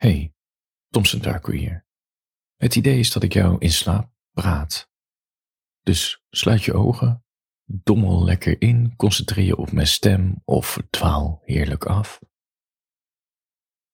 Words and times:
Hey, 0.00 0.34
Thompson 0.88 1.20
Darko 1.20 1.52
hier. 1.52 1.86
Het 2.56 2.76
idee 2.76 2.98
is 2.98 3.12
dat 3.12 3.22
ik 3.22 3.32
jou 3.32 3.56
in 3.58 3.70
slaap 3.70 4.10
praat. 4.32 4.90
Dus 5.80 6.24
sluit 6.30 6.62
je 6.62 6.74
ogen, 6.74 7.24
dommel 7.64 8.24
lekker 8.24 8.60
in, 8.60 8.96
concentreer 8.96 9.44
je 9.44 9.56
op 9.56 9.72
mijn 9.72 9.86
stem 9.86 10.42
of 10.44 10.82
dwaal 10.90 11.40
heerlijk 11.44 11.84
af. 11.84 12.20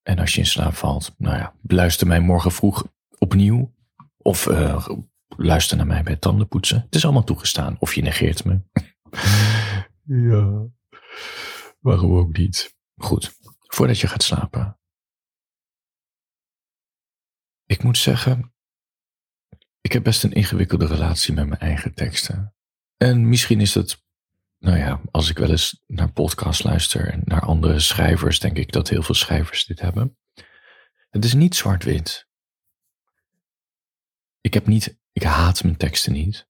En 0.01 0.19
als 0.19 0.33
je 0.33 0.39
in 0.39 0.45
slaap 0.45 0.73
valt, 0.73 1.15
nou 1.17 1.37
ja, 1.37 1.55
luister 1.61 2.07
mij 2.07 2.19
morgen 2.19 2.51
vroeg 2.51 2.87
opnieuw. 3.17 3.73
Of 4.17 4.45
uh, 4.45 4.89
luister 5.27 5.77
naar 5.77 5.87
mij 5.87 6.03
bij 6.03 6.15
tandenpoetsen. 6.15 6.81
Het 6.81 6.95
is 6.95 7.03
allemaal 7.03 7.23
toegestaan. 7.23 7.75
Of 7.79 7.95
je 7.95 8.01
negeert 8.01 8.45
me. 8.45 8.61
ja, 10.29 10.67
waarom 11.79 12.17
ook 12.17 12.37
niet? 12.37 12.77
Goed, 12.95 13.37
voordat 13.59 13.99
je 13.99 14.07
gaat 14.07 14.23
slapen, 14.23 14.76
ik 17.67 17.83
moet 17.83 17.97
zeggen, 17.97 18.53
ik 19.81 19.91
heb 19.91 20.03
best 20.03 20.23
een 20.23 20.33
ingewikkelde 20.33 20.85
relatie 20.85 21.33
met 21.33 21.47
mijn 21.47 21.61
eigen 21.61 21.93
teksten. 21.93 22.55
En 22.97 23.29
misschien 23.29 23.61
is 23.61 23.73
het, 23.73 24.03
nou 24.59 24.77
ja, 24.77 25.01
als 25.11 25.29
ik 25.29 25.37
wel 25.37 25.49
eens 25.49 25.83
naar 25.87 26.11
podcasts 26.11 26.63
luister 26.63 27.11
en 27.11 27.21
naar 27.25 27.41
andere 27.41 27.79
schrijvers, 27.79 28.39
denk 28.39 28.57
ik 28.57 28.71
dat 28.71 28.89
heel 28.89 29.03
veel 29.03 29.15
schrijvers 29.15 29.65
dit 29.65 29.79
hebben. 29.79 30.17
Het 31.09 31.25
is 31.25 31.33
niet 31.33 31.55
zwart-wit. 31.55 32.27
Ik 34.41 34.53
heb 34.53 34.67
niet, 34.67 34.97
ik 35.11 35.23
haat 35.23 35.63
mijn 35.63 35.77
teksten 35.77 36.13
niet. 36.13 36.47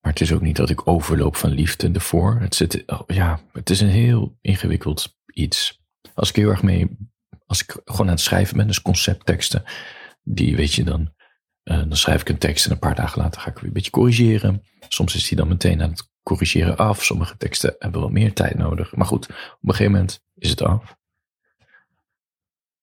Maar 0.00 0.12
het 0.12 0.22
is 0.22 0.32
ook 0.32 0.40
niet 0.40 0.56
dat 0.56 0.70
ik 0.70 0.88
overloop 0.88 1.36
van 1.36 1.50
liefde 1.50 1.90
ervoor. 1.90 2.40
Het, 2.40 2.54
zit, 2.54 2.86
oh, 2.86 3.00
ja, 3.06 3.40
het 3.52 3.70
is 3.70 3.80
een 3.80 3.88
heel 3.88 4.38
ingewikkeld 4.40 5.16
iets. 5.26 5.82
Als 6.14 6.28
ik 6.28 6.36
heel 6.36 6.50
erg 6.50 6.62
mee, 6.62 6.98
als 7.46 7.62
ik 7.62 7.70
gewoon 7.84 8.06
aan 8.06 8.14
het 8.14 8.20
schrijven 8.20 8.56
ben, 8.56 8.66
dus 8.66 8.82
conceptteksten, 8.82 9.64
die 10.24 10.56
weet 10.56 10.74
je 10.74 10.84
dan, 10.84 11.14
uh, 11.64 11.76
dan 11.76 11.96
schrijf 11.96 12.20
ik 12.20 12.28
een 12.28 12.38
tekst 12.38 12.66
en 12.66 12.72
een 12.72 12.78
paar 12.78 12.94
dagen 12.94 13.22
later 13.22 13.40
ga 13.40 13.50
ik 13.50 13.56
weer 13.56 13.66
een 13.66 13.72
beetje 13.72 13.90
corrigeren. 13.90 14.62
Soms 14.88 15.14
is 15.14 15.28
die 15.28 15.36
dan 15.36 15.48
meteen 15.48 15.82
aan 15.82 15.90
het 15.90 16.10
corrigeren 16.22 16.76
af. 16.76 17.04
Sommige 17.04 17.36
teksten 17.36 17.76
hebben 17.78 18.00
wel 18.00 18.10
meer 18.10 18.32
tijd 18.32 18.56
nodig. 18.56 18.96
Maar 18.96 19.06
goed, 19.06 19.28
op 19.28 19.58
een 19.60 19.70
gegeven 19.70 19.92
moment 19.92 20.24
is 20.34 20.50
het 20.50 20.62
af. 20.62 20.96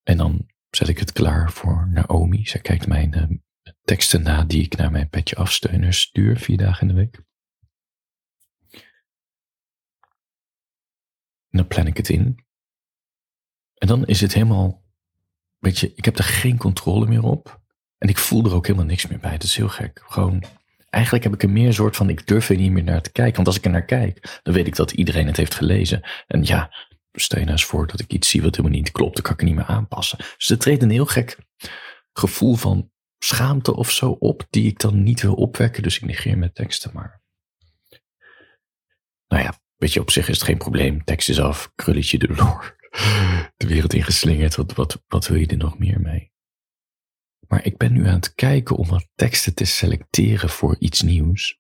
En 0.04 0.18
dan 0.18 0.50
zet 0.70 0.88
ik 0.88 1.00
het 1.00 1.12
klaar 1.12 1.52
voor 1.52 1.90
Naomi. 1.92 2.46
Zij 2.46 2.62
kijkt 2.62 2.88
mijn 2.88 3.18
uh, 3.18 3.74
teksten 3.82 4.24
na 4.24 4.44
die 4.44 4.64
ik 4.64 4.78
naar 4.78 4.92
mijn 4.92 5.10
petje 5.10 5.36
afsteuners 5.36 6.00
stuur, 6.00 6.38
vier 6.38 6.58
dagen 6.58 6.82
in 6.82 6.96
de 6.96 7.02
week. 7.02 7.24
En 11.50 11.58
dan 11.58 11.68
plan 11.68 11.88
ik 11.88 11.98
het 11.98 12.10
in. 12.10 12.46
En 13.74 13.88
dan 13.88 14.06
is 14.06 14.22
het 14.22 14.34
helemaal 14.34 14.84
weet 15.62 15.80
je, 15.80 15.92
ik 15.96 16.06
heb 16.06 16.18
er 16.18 16.24
geen 16.24 16.58
controle 16.58 17.06
meer 17.06 17.24
op. 17.24 17.60
En 17.98 18.10
ik 18.10 18.18
voel 18.18 18.46
er 18.46 18.54
ook 18.54 18.66
helemaal 18.66 18.88
niks 18.88 19.08
meer 19.08 19.20
bij. 19.20 19.32
Dat 19.32 19.44
is 19.44 19.56
heel 19.56 19.70
gek. 19.70 20.02
Gewoon, 20.06 20.44
eigenlijk 20.90 21.24
heb 21.24 21.34
ik 21.34 21.44
er 21.44 21.50
meer 21.50 21.74
soort 21.74 21.96
van, 21.96 22.10
ik 22.10 22.28
durf 22.28 22.50
er 22.50 22.56
niet 22.56 22.72
meer 22.72 22.84
naar 22.84 23.02
te 23.02 23.12
kijken. 23.12 23.36
Want 23.36 23.48
als 23.48 23.58
ik 23.58 23.66
er 23.66 23.72
naar 23.72 23.86
kijk, 23.86 24.40
dan 24.44 24.54
weet 24.54 24.68
ik 24.68 24.76
dat 24.76 24.92
iedereen 24.92 25.28
het 25.28 25.38
heeft 25.38 25.54
gelezen. 25.54 26.02
En 26.28 26.44
ja, 26.44 26.74
stel 27.12 27.40
je 27.40 27.46
nou 27.46 27.58
eens 27.58 27.68
voor 27.68 27.88
dat 27.88 28.00
ik 28.00 28.12
iets 28.12 28.30
zie 28.30 28.42
wat 28.42 28.56
helemaal 28.56 28.78
niet 28.78 28.92
klopt, 28.92 29.14
dan 29.14 29.24
kan 29.24 29.34
ik 29.34 29.40
er 29.40 29.46
niet 29.46 29.56
meer 29.56 29.66
aanpassen. 29.66 30.18
Dus 30.18 30.50
er 30.50 30.58
treedt 30.58 30.84
een 30.84 30.90
heel 30.90 31.06
gek 31.06 31.38
gevoel 32.14 32.56
van 32.56 32.92
schaamte 33.20 33.76
of 33.76 33.92
zo 33.92 34.12
op, 34.12 34.48
die 34.50 34.68
ik 34.68 34.80
dan 34.80 35.04
niet 35.04 35.22
wil 35.22 35.34
opwekken. 35.34 35.84
Dus 35.84 35.96
ik 35.96 36.06
negeer 36.06 36.38
mijn 36.38 36.54
teksten 36.54 36.92
maar. 36.94 37.22
Nou 39.28 39.44
ja, 39.44 39.60
weet 39.76 39.94
je, 39.94 40.00
op 40.00 40.12
zich 40.12 40.28
is 40.30 40.36
het 40.36 40.46
geen 40.46 40.58
probleem. 40.58 41.04
Tekst 41.04 41.30
is 41.30 41.40
af, 41.40 41.72
krulletje 41.76 42.18
erdoor 42.18 42.80
de 43.58 43.68
wereld 43.68 43.94
ingeslingerd. 43.94 44.56
Wat, 44.56 44.74
wat, 44.74 45.04
wat 45.08 45.28
wil 45.28 45.38
je 45.38 45.48
er 45.48 45.58
nog 45.58 45.78
meer 45.78 46.02
mee? 46.02 46.32
Maar 47.48 47.66
ik 47.66 47.78
ben 47.78 47.94
nu 47.94 48.08
aan 48.08 48.14
het 48.14 48.34
kijken 48.34 48.76
om 48.76 48.88
wat 48.88 49.08
teksten 49.16 49.54
te 49.54 49.66
selecteren 49.66 50.50
voor 50.50 50.76
iets 50.80 51.02
nieuws. 51.02 51.58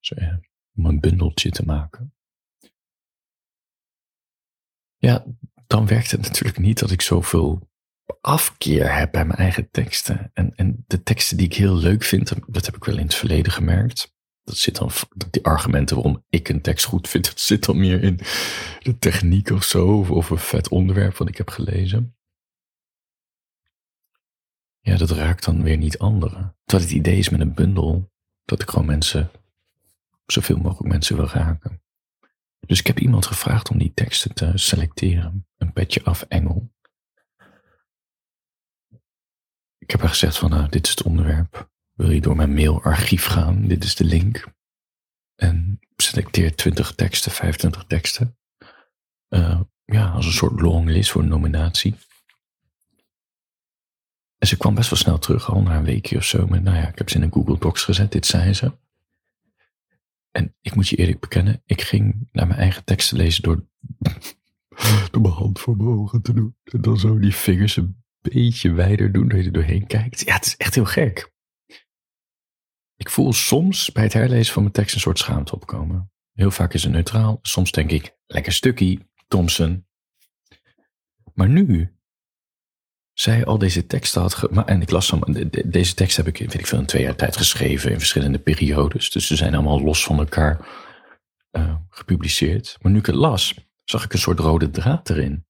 Om 0.75 0.85
een 0.85 0.99
bundeltje 0.99 1.49
te 1.49 1.65
maken. 1.65 2.13
Ja, 4.97 5.25
dan 5.67 5.87
werkt 5.87 6.11
het 6.11 6.21
natuurlijk 6.21 6.57
niet 6.57 6.79
dat 6.79 6.91
ik 6.91 7.01
zoveel 7.01 7.69
afkeer 8.21 8.95
heb 8.95 9.11
bij 9.11 9.25
mijn 9.25 9.39
eigen 9.39 9.69
teksten. 9.69 10.31
En, 10.33 10.55
en 10.55 10.83
de 10.87 11.03
teksten 11.03 11.37
die 11.37 11.45
ik 11.45 11.55
heel 11.55 11.75
leuk 11.75 12.03
vind, 12.03 12.53
dat 12.53 12.65
heb 12.65 12.75
ik 12.75 12.83
wel 12.83 12.97
in 12.97 13.03
het 13.03 13.15
verleden 13.15 13.51
gemerkt 13.51 14.13
dat 14.51 14.59
zit 14.59 14.77
dan, 14.77 14.91
die 15.31 15.45
argumenten 15.45 15.95
waarom 15.95 16.25
ik 16.29 16.49
een 16.49 16.61
tekst 16.61 16.85
goed 16.85 17.09
vind, 17.09 17.25
dat 17.25 17.39
zit 17.39 17.65
dan 17.65 17.79
meer 17.79 18.03
in 18.03 18.19
de 18.79 18.97
techniek 18.99 19.49
of 19.49 19.63
zo, 19.63 20.05
of, 20.09 20.29
een 20.29 20.37
vet 20.37 20.69
onderwerp 20.69 21.17
wat 21.17 21.27
ik 21.27 21.37
heb 21.37 21.49
gelezen. 21.49 22.15
Ja, 24.79 24.97
dat 24.97 25.09
raakt 25.09 25.45
dan 25.45 25.63
weer 25.63 25.77
niet 25.77 25.97
anderen. 25.97 26.55
Terwijl 26.65 26.89
het 26.89 26.99
idee 26.99 27.17
is 27.17 27.29
met 27.29 27.39
een 27.39 27.53
bundel 27.53 28.11
dat 28.45 28.61
ik 28.61 28.69
gewoon 28.69 28.85
mensen, 28.85 29.31
zoveel 30.25 30.57
mogelijk 30.57 30.91
mensen 30.91 31.15
wil 31.15 31.27
raken. 31.27 31.81
Dus 32.59 32.79
ik 32.79 32.87
heb 32.87 32.99
iemand 32.99 33.25
gevraagd 33.25 33.69
om 33.69 33.77
die 33.77 33.93
teksten 33.93 34.33
te 34.33 34.51
selecteren. 34.55 35.47
Een 35.57 35.73
petje 35.73 36.03
af 36.03 36.21
Engel. 36.21 36.71
Ik 39.77 39.91
heb 39.91 39.99
haar 39.99 40.09
gezegd 40.09 40.37
van, 40.37 40.49
nou, 40.49 40.69
dit 40.69 40.85
is 40.85 40.91
het 40.91 41.03
onderwerp. 41.03 41.69
Wil 41.93 42.11
je 42.11 42.21
door 42.21 42.35
mijn 42.35 42.53
mailarchief 42.53 43.25
gaan? 43.25 43.67
Dit 43.67 43.83
is 43.83 43.95
de 43.95 44.03
link. 44.03 44.53
En 45.35 45.79
selecteer 45.95 46.55
20 46.55 46.95
teksten, 46.95 47.31
25 47.31 47.83
teksten. 47.87 48.37
Uh, 49.29 49.61
ja, 49.85 50.09
als 50.09 50.25
een 50.25 50.31
soort 50.31 50.61
longlist 50.61 51.11
voor 51.11 51.21
een 51.21 51.27
nominatie. 51.27 51.95
En 54.37 54.47
ze 54.47 54.57
kwam 54.57 54.75
best 54.75 54.89
wel 54.89 54.99
snel 54.99 55.19
terug, 55.19 55.51
al 55.51 55.61
na 55.61 55.77
een 55.77 55.83
weekje 55.83 56.17
of 56.17 56.23
zo. 56.23 56.47
Met, 56.47 56.63
nou 56.63 56.77
ja, 56.77 56.87
ik 56.87 56.97
heb 56.97 57.09
ze 57.09 57.15
in 57.15 57.21
een 57.21 57.31
Google 57.31 57.57
Docs 57.59 57.83
gezet, 57.83 58.11
dit 58.11 58.25
zei 58.25 58.53
ze. 58.53 58.71
En 60.31 60.55
ik 60.61 60.75
moet 60.75 60.87
je 60.87 60.95
eerlijk 60.95 61.19
bekennen, 61.19 61.61
ik 61.65 61.81
ging 61.81 62.27
naar 62.31 62.47
mijn 62.47 62.59
eigen 62.59 62.83
teksten 62.83 63.17
lezen 63.17 63.43
door, 63.43 63.65
door 65.11 65.21
mijn 65.21 65.33
hand 65.33 65.59
voor 65.59 65.77
mijn 65.77 65.89
ogen 65.89 66.21
te 66.21 66.33
doen. 66.33 66.55
En 66.63 66.81
dan 66.81 66.99
zo 66.99 67.19
die 67.19 67.35
vingers 67.35 67.77
een 67.77 68.03
beetje 68.21 68.71
wijder 68.71 69.11
doen, 69.11 69.27
dat 69.27 69.39
je 69.39 69.45
er 69.45 69.51
doorheen 69.51 69.87
kijkt. 69.87 70.25
Ja, 70.25 70.33
het 70.33 70.45
is 70.45 70.57
echt 70.57 70.75
heel 70.75 70.85
gek. 70.85 71.31
Ik 73.01 73.09
voel 73.09 73.33
soms 73.33 73.91
bij 73.91 74.03
het 74.03 74.13
herlezen 74.13 74.53
van 74.53 74.61
mijn 74.61 74.73
tekst 74.73 74.95
een 74.95 75.01
soort 75.01 75.19
schaamte 75.19 75.55
opkomen. 75.55 76.11
Heel 76.33 76.51
vaak 76.51 76.73
is 76.73 76.83
het 76.83 76.91
neutraal. 76.91 77.39
Soms 77.41 77.71
denk 77.71 77.91
ik, 77.91 78.17
lekker 78.25 78.53
stukje, 78.53 78.99
Thompson. 79.27 79.87
Maar 81.33 81.49
nu, 81.49 81.95
zij 83.13 83.45
al 83.45 83.57
deze 83.57 83.85
teksten 83.85 84.21
had, 84.21 84.51
maar, 84.51 84.65
en 84.65 84.81
ik 84.81 84.89
las 84.89 85.11
hem, 85.11 85.49
deze 85.65 85.93
tekst 85.93 86.17
heb 86.17 86.27
ik, 86.27 86.37
weet 86.37 86.53
ik 86.53 86.67
veel, 86.67 86.79
in 86.79 86.85
twee 86.85 87.01
jaar 87.01 87.15
tijd 87.15 87.37
geschreven 87.37 87.91
in 87.91 87.97
verschillende 87.97 88.39
periodes. 88.39 89.09
Dus 89.09 89.27
ze 89.27 89.35
zijn 89.35 89.53
allemaal 89.53 89.81
los 89.81 90.03
van 90.03 90.17
elkaar 90.17 90.67
uh, 91.51 91.75
gepubliceerd. 91.89 92.77
Maar 92.81 92.91
nu 92.91 92.97
ik 92.99 93.05
het 93.05 93.15
las, 93.15 93.55
zag 93.83 94.03
ik 94.03 94.13
een 94.13 94.19
soort 94.19 94.39
rode 94.39 94.69
draad 94.69 95.09
erin. 95.09 95.45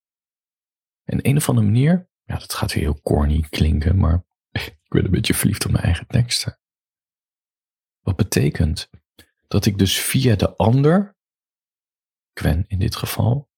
En 1.04 1.20
een 1.22 1.38
of 1.38 1.50
andere 1.50 1.68
manier, 1.68 2.10
ja, 2.24 2.38
dat 2.38 2.54
gaat 2.54 2.74
weer 2.74 2.84
heel 2.84 3.02
corny 3.02 3.46
klinken, 3.50 3.98
maar 3.98 4.24
ik 4.52 4.88
ben 4.88 5.06
een 5.06 5.12
beetje 5.12 5.34
verliefd 5.34 5.66
op 5.66 5.72
mijn 5.72 5.84
eigen 5.84 6.08
teksten. 6.08 6.60
Wat 8.02 8.16
betekent 8.16 8.90
dat 9.48 9.66
ik 9.66 9.78
dus 9.78 10.00
via 10.00 10.36
de 10.36 10.56
ander, 10.56 11.16
Gwen 12.34 12.66
in 12.68 12.80
dit 12.80 12.96
geval, 12.96 13.50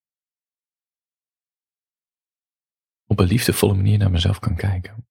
op 3.06 3.20
een 3.20 3.28
liefdevolle 3.28 3.74
manier 3.74 3.98
naar 3.98 4.12
mezelf 4.12 4.40
kan 4.40 4.56
kijken. 4.56 5.08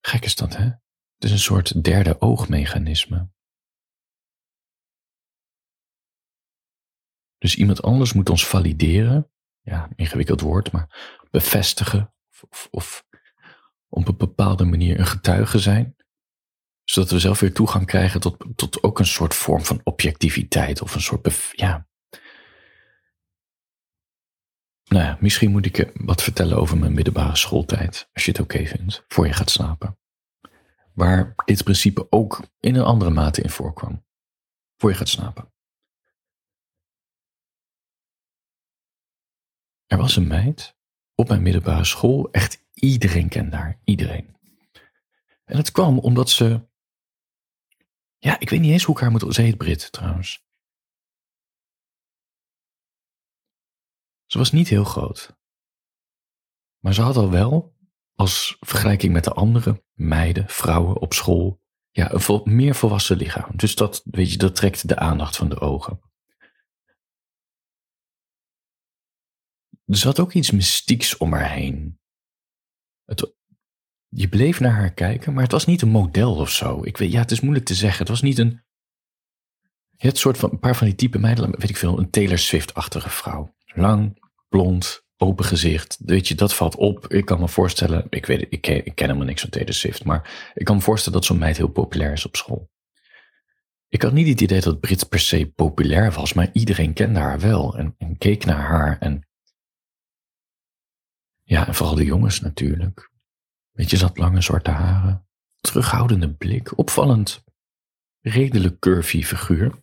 Gek 0.00 0.24
is 0.24 0.34
dat, 0.34 0.56
hè? 0.56 0.64
Het 0.64 1.24
is 1.24 1.30
een 1.30 1.38
soort 1.38 1.84
derde 1.84 2.20
oogmechanisme. 2.20 3.30
Dus 7.38 7.56
iemand 7.56 7.82
anders 7.82 8.12
moet 8.12 8.30
ons 8.30 8.46
valideren, 8.46 9.30
ja, 9.60 9.88
ingewikkeld 9.96 10.40
woord, 10.40 10.72
maar 10.72 11.18
bevestigen 11.30 12.14
of, 12.48 12.68
of 12.70 13.06
op 13.88 14.08
een 14.08 14.16
bepaalde 14.16 14.64
manier 14.64 14.98
een 14.98 15.06
getuige 15.06 15.58
zijn 15.58 15.95
zodat 16.90 17.10
we 17.10 17.18
zelf 17.18 17.40
weer 17.40 17.52
toegang 17.52 17.86
krijgen 17.86 18.20
tot, 18.20 18.44
tot 18.56 18.82
ook 18.82 18.98
een 18.98 19.06
soort 19.06 19.34
vorm 19.34 19.64
van 19.64 19.80
objectiviteit 19.84 20.82
of 20.82 20.94
een 20.94 21.00
soort, 21.00 21.50
ja. 21.52 21.88
Nou 24.84 25.04
ja, 25.04 25.16
misschien 25.20 25.50
moet 25.50 25.66
ik 25.66 25.76
je 25.76 25.90
wat 25.94 26.22
vertellen 26.22 26.56
over 26.56 26.78
mijn 26.78 26.94
middelbare 26.94 27.36
schooltijd, 27.36 28.08
als 28.12 28.24
je 28.24 28.30
het 28.30 28.40
oké 28.40 28.66
vindt, 28.66 29.04
voor 29.08 29.26
je 29.26 29.32
gaat 29.32 29.50
slapen. 29.50 29.98
Waar 30.92 31.34
dit 31.44 31.64
principe 31.64 32.06
ook 32.10 32.40
in 32.60 32.74
een 32.74 32.84
andere 32.84 33.10
mate 33.10 33.42
in 33.42 33.50
voorkwam, 33.50 34.04
voor 34.76 34.90
je 34.90 34.96
gaat 34.96 35.08
slapen. 35.08 35.52
Er 39.86 39.98
was 39.98 40.16
een 40.16 40.26
meid 40.26 40.76
op 41.14 41.28
mijn 41.28 41.42
middelbare 41.42 41.84
school, 41.84 42.30
echt 42.30 42.64
iedereen 42.72 43.28
kende 43.28 43.56
haar, 43.56 43.80
iedereen. 43.84 44.36
En 45.44 45.56
het 45.56 45.72
kwam 45.72 45.98
omdat 45.98 46.30
ze 46.30 46.66
ja, 48.26 48.38
ik 48.38 48.50
weet 48.50 48.60
niet 48.60 48.70
eens 48.70 48.84
hoe 48.84 48.94
ik 48.94 49.00
haar 49.00 49.10
moet... 49.10 49.34
Ze 49.34 49.42
heet 49.42 49.56
Brit 49.56 49.92
trouwens. 49.92 50.44
Ze 54.26 54.38
was 54.38 54.52
niet 54.52 54.68
heel 54.68 54.84
groot. 54.84 55.36
Maar 56.78 56.94
ze 56.94 57.02
had 57.02 57.16
al 57.16 57.30
wel, 57.30 57.76
als 58.14 58.56
vergelijking 58.60 59.12
met 59.12 59.24
de 59.24 59.32
andere 59.32 59.84
meiden, 59.92 60.48
vrouwen 60.48 60.96
op 60.96 61.12
school, 61.12 61.60
ja, 61.90 62.12
een 62.12 62.42
meer 62.44 62.74
volwassen 62.74 63.16
lichaam. 63.16 63.56
Dus 63.56 63.74
dat, 63.74 64.02
weet 64.04 64.30
je, 64.30 64.38
dat 64.38 64.56
trekt 64.56 64.88
de 64.88 64.96
aandacht 64.96 65.36
van 65.36 65.48
de 65.48 65.60
ogen. 65.60 66.00
Er 69.84 69.96
zat 69.96 70.20
ook 70.20 70.32
iets 70.32 70.50
mystieks 70.50 71.16
om 71.16 71.32
haar 71.32 71.50
heen. 71.50 72.00
Het, 73.04 73.35
je 74.08 74.28
bleef 74.28 74.60
naar 74.60 74.72
haar 74.72 74.92
kijken, 74.92 75.32
maar 75.32 75.42
het 75.42 75.52
was 75.52 75.66
niet 75.66 75.82
een 75.82 75.88
model 75.88 76.34
of 76.34 76.50
zo. 76.50 76.80
Ik 76.84 76.96
weet, 76.96 77.12
ja, 77.12 77.20
het 77.20 77.30
is 77.30 77.40
moeilijk 77.40 77.66
te 77.66 77.74
zeggen. 77.74 77.98
Het 77.98 78.08
was 78.08 78.22
niet 78.22 78.38
een. 78.38 78.64
Je 79.96 80.06
hebt 80.06 80.18
soort 80.18 80.38
van 80.38 80.50
een 80.50 80.58
paar 80.58 80.76
van 80.76 80.86
die 80.86 80.96
type 80.96 81.18
meiden, 81.18 81.58
weet 81.58 81.70
ik 81.70 81.76
veel, 81.76 81.98
een 81.98 82.10
Taylor 82.10 82.38
Swift-achtige 82.38 83.10
vrouw. 83.10 83.54
Lang, 83.64 84.18
blond, 84.48 85.04
open 85.16 85.44
gezicht. 85.44 85.98
Weet 86.04 86.28
je, 86.28 86.34
dat 86.34 86.54
valt 86.54 86.76
op. 86.76 87.12
Ik 87.12 87.24
kan 87.24 87.40
me 87.40 87.48
voorstellen, 87.48 88.06
ik 88.10 88.26
weet 88.26 88.46
ik 88.48 88.60
ken, 88.60 88.86
ik 88.86 88.94
ken 88.94 89.06
helemaal 89.06 89.26
niks 89.26 89.40
van 89.40 89.50
Taylor 89.50 89.74
Swift, 89.74 90.04
maar 90.04 90.50
ik 90.54 90.64
kan 90.64 90.76
me 90.76 90.82
voorstellen 90.82 91.18
dat 91.18 91.28
zo'n 91.28 91.38
meid 91.38 91.56
heel 91.56 91.68
populair 91.68 92.12
is 92.12 92.26
op 92.26 92.36
school. 92.36 92.70
Ik 93.88 94.02
had 94.02 94.12
niet 94.12 94.28
het 94.28 94.40
idee 94.40 94.60
dat 94.60 94.80
Brit 94.80 95.08
per 95.08 95.20
se 95.20 95.46
populair 95.46 96.12
was, 96.12 96.32
maar 96.32 96.48
iedereen 96.52 96.92
kende 96.92 97.18
haar 97.18 97.40
wel 97.40 97.76
en, 97.76 97.94
en 97.98 98.18
keek 98.18 98.44
naar 98.44 98.60
haar. 98.60 98.98
En 98.98 99.28
ja, 101.42 101.66
en 101.66 101.74
vooral 101.74 101.94
de 101.94 102.04
jongens 102.04 102.40
natuurlijk. 102.40 103.10
Weet 103.76 103.90
je, 103.90 103.96
zat 103.96 104.18
lange 104.18 104.40
zwarte 104.40 104.70
haren, 104.70 105.28
terughoudende 105.60 106.34
blik, 106.34 106.78
opvallend, 106.78 107.44
redelijk 108.20 108.78
curvy 108.78 109.22
figuur. 109.22 109.82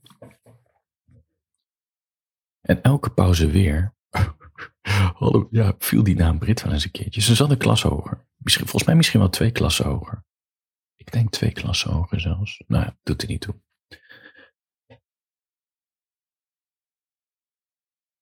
En 2.62 2.82
elke 2.82 3.10
pauze 3.10 3.48
weer 3.48 3.96
Hallo, 5.20 5.48
ja, 5.52 5.76
viel 5.78 6.04
die 6.04 6.16
naam 6.16 6.40
Brit 6.40 6.62
wel 6.62 6.74
eens 6.74 6.84
een 6.84 6.92
keertje. 6.92 7.22
Ze 7.22 7.36
zat 7.36 7.50
een 7.50 7.58
klas 7.58 7.82
hoger. 7.82 8.28
Misschien, 8.38 8.66
volgens 8.66 8.86
mij 8.86 8.96
misschien 8.96 9.20
wel 9.20 9.30
twee 9.30 9.52
klassen 9.52 9.86
hoger. 9.86 10.26
Ik 10.96 11.12
denk 11.12 11.32
twee 11.32 11.52
klassen 11.52 11.92
hoger 11.92 12.20
zelfs. 12.20 12.64
Nou 12.68 12.94
doet 13.04 13.22
er 13.22 13.28
niet 13.28 13.42
toe. 13.42 13.62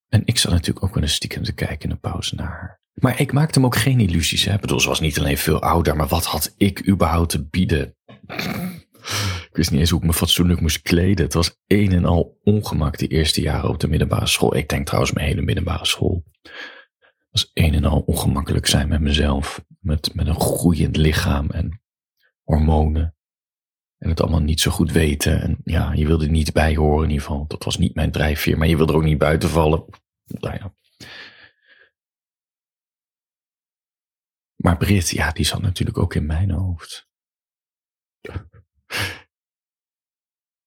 En 0.07 0.25
ik 0.25 0.37
zat 0.37 0.51
natuurlijk 0.51 0.85
ook 0.85 0.93
wel 0.93 1.03
een 1.03 1.09
stiekem 1.09 1.43
te 1.43 1.53
kijken 1.53 1.89
in 1.89 1.95
de 1.95 2.01
pauze 2.01 2.35
naar 2.35 2.47
haar. 2.47 2.80
Maar 2.93 3.19
ik 3.19 3.33
maakte 3.33 3.59
hem 3.59 3.65
ook 3.65 3.75
geen 3.75 3.99
illusies. 3.99 4.45
Hè? 4.45 4.53
Ik 4.53 4.61
bedoel, 4.61 4.79
ze 4.79 4.87
was 4.87 4.99
niet 4.99 5.19
alleen 5.19 5.37
veel 5.37 5.61
ouder, 5.61 5.95
maar 5.95 6.07
wat 6.07 6.25
had 6.25 6.53
ik 6.57 6.87
überhaupt 6.87 7.29
te 7.29 7.45
bieden? 7.45 7.95
Ik 9.51 9.57
wist 9.57 9.71
niet 9.71 9.79
eens 9.79 9.89
hoe 9.89 9.99
ik 9.99 10.05
me 10.05 10.13
fatsoenlijk 10.13 10.61
moest 10.61 10.81
kleden. 10.81 11.25
Het 11.25 11.33
was 11.33 11.59
een 11.67 11.91
en 11.91 12.05
al 12.05 12.39
ongemak 12.43 12.97
die 12.97 13.07
eerste 13.07 13.41
jaren 13.41 13.69
op 13.69 13.79
de 13.79 13.87
middelbare 13.87 14.27
school. 14.27 14.55
Ik 14.55 14.69
denk 14.69 14.85
trouwens 14.85 15.13
mijn 15.13 15.27
hele 15.27 15.41
middelbare 15.41 15.85
school. 15.85 16.23
Het 16.41 17.41
was 17.43 17.51
een 17.53 17.73
en 17.73 17.85
al 17.85 18.03
ongemakkelijk 18.05 18.65
zijn 18.65 18.87
met 18.87 19.01
mezelf. 19.01 19.63
Met, 19.79 20.13
met 20.13 20.27
een 20.27 20.39
groeiend 20.39 20.97
lichaam 20.97 21.49
en 21.49 21.81
hormonen. 22.43 23.15
En 23.97 24.09
het 24.09 24.21
allemaal 24.21 24.39
niet 24.39 24.61
zo 24.61 24.71
goed 24.71 24.91
weten. 24.91 25.41
En 25.41 25.57
ja, 25.63 25.93
je 25.93 26.05
wilde 26.05 26.25
er 26.25 26.31
niet 26.31 26.53
bij 26.53 26.75
horen 26.75 27.03
in 27.03 27.09
ieder 27.09 27.25
geval. 27.25 27.45
Dat 27.47 27.63
was 27.63 27.77
niet 27.77 27.95
mijn 27.95 28.11
drijfveer. 28.11 28.57
Maar 28.57 28.67
je 28.67 28.77
wilde 28.77 28.91
er 28.91 28.97
ook 28.97 29.05
niet 29.05 29.17
buiten 29.17 29.49
vallen. 29.49 29.85
Nou 30.25 30.55
ja. 30.55 30.73
Maar 34.61 34.77
Brit, 34.77 35.09
ja, 35.09 35.31
die 35.31 35.45
zat 35.45 35.61
natuurlijk 35.61 35.97
ook 35.97 36.15
in 36.15 36.25
mijn 36.25 36.51
hoofd. 36.51 37.09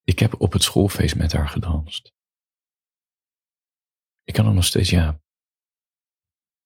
Ik 0.02 0.18
heb 0.18 0.40
op 0.40 0.52
het 0.52 0.62
schoolfeest 0.62 1.16
met 1.16 1.32
haar 1.32 1.48
gedanst. 1.48 2.12
Ik 4.24 4.34
kan 4.34 4.46
er 4.46 4.54
nog 4.54 4.64
steeds, 4.64 4.90
ja. 4.90 5.22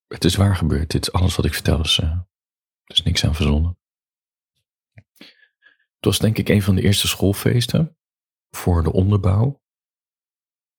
Het 0.06 0.24
is 0.24 0.34
waar 0.34 0.56
gebeurd. 0.56 0.90
Dit, 0.90 1.12
alles 1.12 1.36
wat 1.36 1.44
ik 1.44 1.54
vertel 1.54 1.80
is, 1.80 1.98
uh, 1.98 2.20
is 2.84 3.02
niks 3.02 3.24
aan 3.24 3.34
verzonnen. 3.34 3.78
Het 5.94 6.06
was 6.06 6.18
denk 6.18 6.38
ik 6.38 6.48
een 6.48 6.62
van 6.62 6.74
de 6.74 6.82
eerste 6.82 7.08
schoolfeesten 7.08 7.98
voor 8.50 8.82
de 8.82 8.92
onderbouw. 8.92 9.62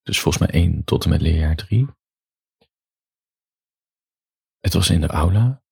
Dus 0.02 0.19
volgens 0.19 0.44
mij 0.45 0.62
één 0.62 0.84
tot 0.84 1.04
en 1.04 1.10
met 1.10 1.22
leerjaar 1.22 1.56
drie. 1.56 1.88
Het 4.60 4.74
was 4.74 4.90
in 4.90 5.02
de 5.02 5.07
aula. 5.07 5.63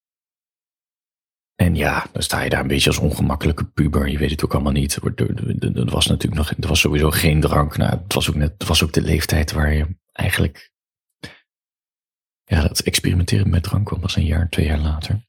En 1.57 1.75
ja, 1.75 2.06
dan 2.12 2.21
sta 2.21 2.42
je 2.42 2.50
daar 2.50 2.62
een 2.62 2.68
beetje 2.68 2.89
als 2.89 3.00
ongemakkelijke 3.00 3.65
puber. 3.65 4.09
Je 4.09 4.18
weet 4.18 4.31
het 4.31 4.45
ook 4.45 4.54
allemaal 4.54 4.71
niet. 4.71 4.95
Er 4.95 5.89
was 5.89 6.07
natuurlijk 6.07 6.36
nog, 6.36 6.51
er 6.51 6.68
was 6.68 6.80
sowieso 6.80 7.09
geen 7.09 7.42
drank. 7.42 7.77
Nou, 7.77 7.92
het 7.92 8.13
was 8.13 8.30
ook 8.30 8.36
net, 8.36 8.54
het 8.57 8.68
was 8.68 8.83
ook 8.83 8.94
de 8.94 9.01
leeftijd 9.01 9.51
waar 9.51 9.74
je 9.74 9.95
eigenlijk, 10.12 10.71
ja, 12.44 12.62
dat 12.62 12.80
experimenteren 12.80 13.50
met 13.50 13.63
drank 13.63 13.86
kwam 13.86 14.00
pas 14.00 14.15
een 14.15 14.25
jaar, 14.25 14.50
twee 14.50 14.65
jaar 14.65 14.80
later. 14.80 15.25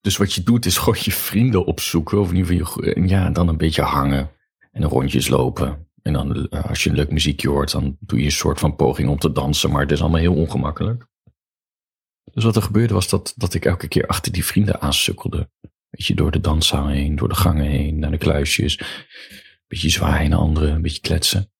Dus 0.00 0.16
wat 0.16 0.32
je 0.32 0.42
doet 0.42 0.66
is 0.66 0.78
gewoon 0.78 0.98
je 1.02 1.12
vrienden 1.12 1.66
opzoeken. 1.66 2.20
Of 2.20 2.30
in 2.30 2.36
ieder 2.36 2.66
geval, 2.66 2.84
je, 2.84 3.08
ja, 3.08 3.30
dan 3.30 3.48
een 3.48 3.56
beetje 3.56 3.82
hangen. 3.82 4.30
En 4.72 4.84
rondjes 4.84 5.28
lopen. 5.28 5.86
En 6.02 6.12
dan, 6.12 6.48
als 6.48 6.84
je 6.84 6.90
een 6.90 6.96
leuk 6.96 7.10
muziekje 7.10 7.48
hoort, 7.48 7.70
dan 7.70 7.96
doe 8.00 8.18
je 8.18 8.24
een 8.24 8.32
soort 8.32 8.60
van 8.60 8.76
poging 8.76 9.08
om 9.08 9.18
te 9.18 9.32
dansen. 9.32 9.70
Maar 9.70 9.82
het 9.82 9.92
is 9.92 10.00
allemaal 10.00 10.20
heel 10.20 10.34
ongemakkelijk. 10.34 11.06
Dus 12.38 12.46
wat 12.46 12.56
er 12.56 12.62
gebeurde 12.62 12.94
was 12.94 13.08
dat, 13.08 13.34
dat 13.36 13.54
ik 13.54 13.64
elke 13.64 13.88
keer 13.88 14.06
achter 14.06 14.32
die 14.32 14.44
vrienden 14.44 14.80
aansukkelde. 14.80 15.50
Weet 15.90 16.06
je, 16.06 16.14
door 16.14 16.30
de 16.30 16.40
danszaal 16.40 16.88
heen, 16.88 17.16
door 17.16 17.28
de 17.28 17.34
gangen 17.34 17.66
heen, 17.66 17.98
naar 17.98 18.10
de 18.10 18.18
kluisjes. 18.18 18.80
Beetje 19.66 19.88
zwaaien 19.88 20.30
naar 20.30 20.38
anderen, 20.38 20.74
een 20.74 20.82
beetje 20.82 21.00
kletsen. 21.00 21.50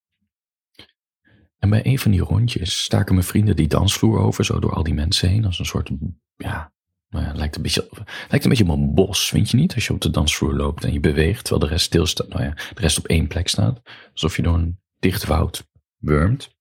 En 1.58 1.70
bij 1.70 1.86
een 1.86 1.98
van 1.98 2.10
die 2.10 2.20
rondjes 2.20 2.82
staken 2.82 3.14
mijn 3.14 3.26
vrienden 3.26 3.56
die 3.56 3.68
dansvloer 3.68 4.18
over, 4.18 4.44
zo 4.44 4.58
door 4.58 4.72
al 4.72 4.82
die 4.82 4.94
mensen 4.94 5.28
heen, 5.28 5.44
als 5.44 5.58
een 5.58 5.64
soort, 5.64 5.90
ja, 6.36 6.72
nou 7.10 7.24
ja, 7.24 7.32
lijkt 7.34 7.56
een 7.56 7.62
beetje, 7.62 7.88
lijkt 8.28 8.44
een 8.44 8.50
beetje 8.50 8.64
op 8.64 8.70
een 8.70 8.94
bos, 8.94 9.28
vind 9.28 9.50
je 9.50 9.56
niet? 9.56 9.74
Als 9.74 9.86
je 9.86 9.92
op 9.92 10.00
de 10.00 10.10
dansvloer 10.10 10.54
loopt 10.54 10.84
en 10.84 10.92
je 10.92 11.00
beweegt, 11.00 11.44
terwijl 11.44 11.66
de 11.66 11.72
rest 11.72 11.86
stilstaat, 11.86 12.28
nou 12.28 12.42
ja, 12.42 12.50
de 12.50 12.80
rest 12.80 12.98
op 12.98 13.06
één 13.06 13.26
plek 13.26 13.48
staat. 13.48 13.80
Alsof 14.12 14.36
je 14.36 14.42
door 14.42 14.54
een 14.54 14.80
dicht 14.98 15.24
woud 15.24 15.68
wurmt. 15.96 16.56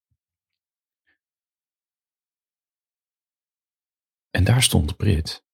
En 4.38 4.44
daar 4.44 4.64
stond 4.64 4.98
Brit. 4.98 5.46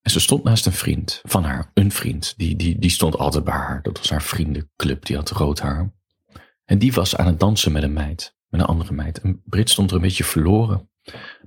En 0.00 0.10
ze 0.10 0.20
stond 0.20 0.44
naast 0.44 0.66
een 0.66 0.72
vriend 0.72 1.20
van 1.22 1.44
haar, 1.44 1.70
een 1.74 1.90
vriend. 1.90 2.34
Die, 2.36 2.56
die, 2.56 2.78
die 2.78 2.90
stond 2.90 3.16
altijd 3.16 3.44
bij 3.44 3.54
haar. 3.54 3.82
Dat 3.82 3.98
was 3.98 4.10
haar 4.10 4.22
vriendenclub, 4.22 5.04
die 5.04 5.16
had 5.16 5.30
rood 5.30 5.60
haar. 5.60 5.92
En 6.64 6.78
die 6.78 6.92
was 6.92 7.16
aan 7.16 7.26
het 7.26 7.40
dansen 7.40 7.72
met 7.72 7.82
een 7.82 7.92
meid, 7.92 8.36
met 8.48 8.60
een 8.60 8.66
andere 8.66 8.92
meid. 8.92 9.20
En 9.20 9.42
Brit 9.44 9.70
stond 9.70 9.90
er 9.90 9.96
een 9.96 10.02
beetje 10.02 10.24
verloren 10.24 10.90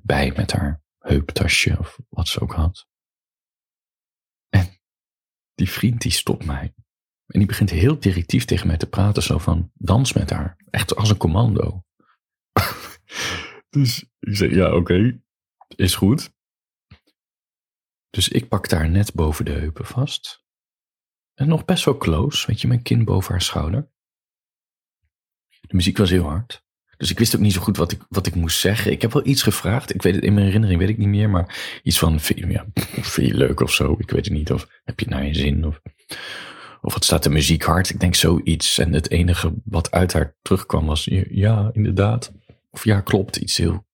bij 0.02 0.34
met 0.36 0.52
haar 0.52 0.84
heuptasje 1.00 1.80
of 1.80 2.00
wat 2.10 2.28
ze 2.28 2.40
ook 2.40 2.54
had. 2.54 2.88
En 4.50 4.80
die 5.56 5.70
vriend 5.70 6.02
die 6.02 6.12
stopt 6.12 6.46
mij. 6.46 6.74
En 7.26 7.40
die 7.40 7.48
begint 7.48 7.70
heel 7.70 8.00
directief 8.00 8.46
tegen 8.46 8.68
mij 8.68 8.78
te 8.78 8.90
praten, 8.90 9.24
zo 9.24 9.38
van 9.38 9.72
dans 9.74 10.14
met 10.14 10.30
haar. 10.30 10.58
Echt 10.70 10.96
als 10.96 11.10
een 11.10 11.18
commando. 11.18 11.84
dus 13.70 14.06
ik 14.20 14.36
zeg 14.36 14.54
ja, 14.54 14.76
oké. 14.76 15.22
Is 15.76 15.96
goed. 15.96 16.32
Dus 18.10 18.30
ik 18.30 18.48
pak 18.48 18.70
daar 18.70 18.90
net 18.90 19.14
boven 19.14 19.46
de 19.46 19.52
heupen 19.52 19.86
vast. 19.86 20.44
En 21.34 21.48
nog 21.48 21.66
best 21.66 21.86
wel 21.86 21.98
close, 21.98 22.48
weet 22.48 22.62
je, 22.62 22.68
mijn 22.68 22.82
kin 22.82 23.06
boven 23.06 23.32
haar 23.32 23.42
schouder. 23.42 23.92
De 25.50 25.76
muziek 25.76 25.98
was 25.98 26.10
heel 26.10 26.24
hard. 26.24 26.64
Dus 26.98 27.12
ik 27.12 27.20
wist 27.20 27.36
ook 27.36 27.42
niet 27.42 27.54
zo 27.54 27.62
goed 27.62 27.78
wat 27.78 27.92
ik, 27.92 28.06
wat 28.10 28.28
ik 28.28 28.36
moest 28.36 28.60
zeggen. 28.60 28.92
Ik 28.92 29.02
heb 29.02 29.14
wel 29.14 29.26
iets 29.26 29.42
gevraagd. 29.44 29.94
Ik 29.94 30.02
weet 30.02 30.16
het 30.16 30.24
in 30.24 30.34
mijn 30.34 30.46
herinnering, 30.46 30.80
weet 30.80 30.90
ik 30.90 30.98
niet 30.98 31.08
meer. 31.08 31.30
Maar 31.30 31.80
iets 31.84 32.00
van, 32.00 32.20
vind 32.20 32.40
je, 32.40 32.48
ja, 32.48 32.66
leuk 33.38 33.60
of 33.60 33.74
zo? 33.74 33.96
Ik 33.98 34.12
weet 34.12 34.26
het 34.26 34.34
niet. 34.34 34.52
Of 34.52 34.68
heb 34.84 35.00
je 35.00 35.06
het 35.06 35.14
naar 35.14 35.26
je 35.26 35.34
zin? 35.34 35.66
Of, 35.66 35.82
of 36.82 36.94
wat 36.94 37.04
staat 37.04 37.24
de 37.24 37.30
muziek 37.30 37.64
hard? 37.64 37.90
Ik 37.90 38.00
denk 38.00 38.16
zoiets. 38.16 38.78
En 38.78 38.94
het 38.94 39.10
enige 39.10 39.54
wat 39.66 39.92
uit 39.92 40.14
haar 40.14 40.36
terugkwam 40.42 40.86
was, 40.86 41.08
ja, 41.30 41.70
inderdaad. 41.74 42.32
Of 42.70 42.84
ja, 42.84 43.02
klopt. 43.02 43.36
Iets 43.36 43.58
heel 43.58 43.86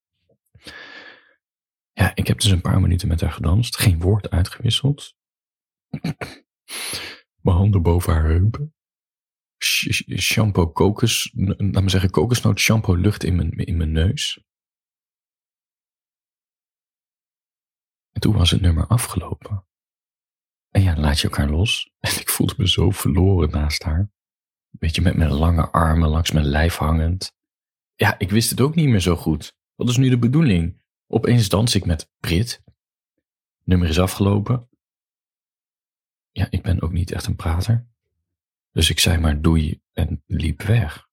ja, 2.00 2.16
ik 2.16 2.28
heb 2.28 2.40
dus 2.40 2.52
een 2.52 2.62
paar 2.62 2.82
minuten 2.82 3.08
met 3.08 3.22
haar 3.22 3.32
gedanst. 3.32 3.78
Geen 3.78 4.00
woord 4.00 4.30
uitgewisseld. 4.30 5.16
Mijn 7.42 7.58
handen 7.58 7.82
boven 7.82 8.14
haar 8.14 8.24
heupen. 8.24 8.74
Shampoo 10.18 10.68
kokos, 10.68 11.32
laat 11.34 11.84
me 11.84 11.90
zeggen 11.90 12.10
kokosnoot 12.10 12.60
shampoo 12.60 12.96
lucht 12.96 13.24
in 13.24 13.36
mijn, 13.36 13.52
in 13.52 13.78
mijn 13.78 13.92
neus. 13.92 14.44
En 18.12 18.22
toen 18.22 18.34
was 18.34 18.52
het 18.52 18.62
nummer 18.62 18.88
afgelopen. 18.88 19.68
En 20.70 20.82
ja, 20.82 20.98
laat 20.98 21.20
je 21.20 21.28
elkaar 21.28 21.50
los. 21.50 21.92
En 22.00 22.20
ik 22.20 22.30
voelde 22.30 22.54
me 22.58 22.68
zo 22.68 22.90
verloren 22.90 23.50
naast 23.50 23.84
haar. 23.84 24.12
Beetje 24.70 25.02
met 25.02 25.16
mijn 25.16 25.32
lange 25.32 25.70
armen 25.70 26.10
langs 26.10 26.32
mijn 26.32 26.46
lijf 26.46 26.76
hangend. 26.76 27.32
Ja, 27.96 28.20
ik 28.20 28.30
wist 28.30 28.50
het 28.50 28.62
ook 28.62 28.76
niet 28.76 28.90
meer 28.90 29.00
zo 29.00 29.16
goed. 29.16 29.58
Wat 29.76 29.90
is 29.90 29.98
nu 29.98 30.10
de 30.10 30.20
bedoeling? 30.20 30.80
Opeens 31.12 31.50
dans 31.50 31.76
ik 31.76 31.86
met 31.86 32.12
Brit. 32.20 32.64
Nummer 33.64 33.90
is 33.90 34.00
afgelopen. 34.00 34.70
Ja, 36.32 36.48
ik 36.50 36.62
ben 36.62 36.82
ook 36.82 36.92
niet 36.92 37.12
echt 37.12 37.26
een 37.26 37.36
prater. 37.36 37.88
Dus 38.72 38.90
ik 38.90 39.00
zei 39.00 39.18
maar 39.18 39.42
doei 39.42 39.82
en 39.92 40.24
liep 40.26 40.62
weg. 40.62 41.08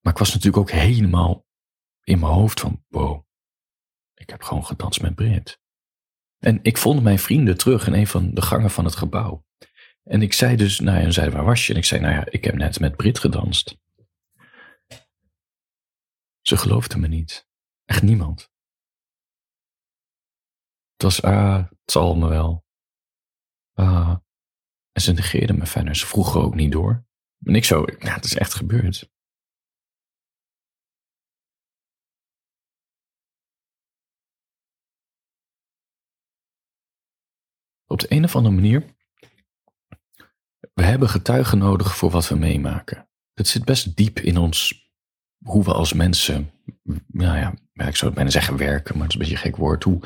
Maar 0.00 0.12
ik 0.12 0.18
was 0.18 0.34
natuurlijk 0.34 0.62
ook 0.62 0.70
helemaal 0.70 1.46
in 2.02 2.18
mijn 2.18 2.32
hoofd 2.32 2.60
van, 2.60 2.84
wow, 2.88 3.24
heb 4.32 4.42
gewoon 4.42 4.64
gedanst 4.64 5.02
met 5.02 5.14
Brit. 5.14 5.60
En 6.38 6.58
ik 6.62 6.76
vond 6.78 7.02
mijn 7.02 7.18
vrienden 7.18 7.58
terug 7.58 7.86
in 7.86 7.92
een 7.92 8.06
van 8.06 8.34
de 8.34 8.42
gangen 8.42 8.70
van 8.70 8.84
het 8.84 8.96
gebouw. 8.96 9.44
En 10.02 10.22
ik 10.22 10.32
zei 10.32 10.56
dus, 10.56 10.80
nou 10.80 10.98
ja, 10.98 11.04
en 11.04 11.12
zeiden 11.12 11.36
waar 11.36 11.44
was 11.44 11.66
je? 11.66 11.72
En 11.72 11.78
ik 11.78 11.84
zei, 11.84 12.00
nou 12.00 12.14
ja, 12.14 12.26
ik 12.30 12.44
heb 12.44 12.54
net 12.54 12.80
met 12.80 12.96
Brit 12.96 13.18
gedanst. 13.18 13.78
Ze 16.42 16.56
geloofden 16.56 17.00
me 17.00 17.08
niet. 17.08 17.48
Echt 17.84 18.02
niemand. 18.02 18.50
Het 20.92 21.02
was, 21.02 21.22
ah, 21.22 21.68
het 21.68 21.90
zal 21.90 22.14
me 22.16 22.28
wel. 22.28 22.64
Ah. 23.72 24.16
En 24.92 25.02
ze 25.02 25.12
negeerden 25.12 25.58
me 25.58 25.66
verder. 25.66 25.96
Ze 25.96 26.06
vroegen 26.06 26.40
ook 26.40 26.54
niet 26.54 26.72
door. 26.72 27.04
En 27.44 27.54
ik 27.54 27.64
zo, 27.64 27.84
ja, 27.98 28.14
het 28.14 28.24
is 28.24 28.34
echt 28.34 28.54
gebeurd. 28.54 29.10
Op 37.86 38.00
de 38.00 38.06
een 38.12 38.24
of 38.24 38.36
andere 38.36 38.54
manier, 38.54 38.96
we 40.74 40.82
hebben 40.82 41.08
getuigen 41.08 41.58
nodig 41.58 41.96
voor 41.96 42.10
wat 42.10 42.28
we 42.28 42.34
meemaken. 42.34 43.08
Het 43.32 43.48
zit 43.48 43.64
best 43.64 43.96
diep 43.96 44.18
in 44.18 44.36
ons, 44.36 44.81
hoe 45.42 45.64
we 45.64 45.72
als 45.72 45.92
mensen, 45.92 46.50
nou 47.06 47.38
ja, 47.38 47.54
ik 47.86 47.96
zou 47.96 48.04
het 48.04 48.14
bijna 48.14 48.30
zeggen 48.30 48.56
werken, 48.56 48.94
maar 48.94 49.02
het 49.02 49.14
is 49.14 49.14
een 49.14 49.28
beetje 49.28 49.34
een 49.34 49.52
gek 49.52 49.60
woord, 49.60 49.84
hoe, 49.84 50.00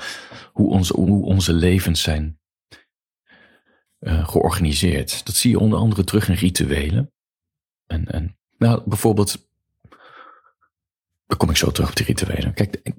hoe, 0.52 0.70
onze, 0.70 0.94
hoe 0.94 1.24
onze 1.24 1.52
levens 1.52 2.02
zijn 2.02 2.40
uh, 4.00 4.28
georganiseerd. 4.28 5.26
Dat 5.26 5.34
zie 5.34 5.50
je 5.50 5.58
onder 5.58 5.78
andere 5.78 6.04
terug 6.04 6.28
in 6.28 6.34
rituelen. 6.34 7.12
En, 7.86 8.06
en 8.06 8.38
nou, 8.58 8.82
bijvoorbeeld, 8.86 9.48
dan 11.26 11.36
kom 11.36 11.50
ik 11.50 11.56
zo 11.56 11.70
terug 11.70 11.88
op 11.88 11.96
die 11.96 12.06
rituelen. 12.06 12.54
Kijk, 12.54 12.92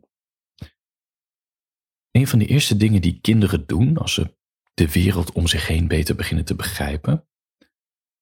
een 2.12 2.28
van 2.28 2.40
de 2.40 2.46
eerste 2.46 2.78
dingen 2.78 3.02
die 3.02 3.20
kinderen 3.22 3.66
doen 3.66 3.98
als 3.98 4.14
ze 4.14 4.36
de 4.74 4.92
wereld 4.92 5.32
om 5.32 5.48
zich 5.48 5.68
heen 5.68 5.88
beter 5.88 6.16
beginnen 6.16 6.46
te 6.46 6.56
begrijpen. 6.56 7.28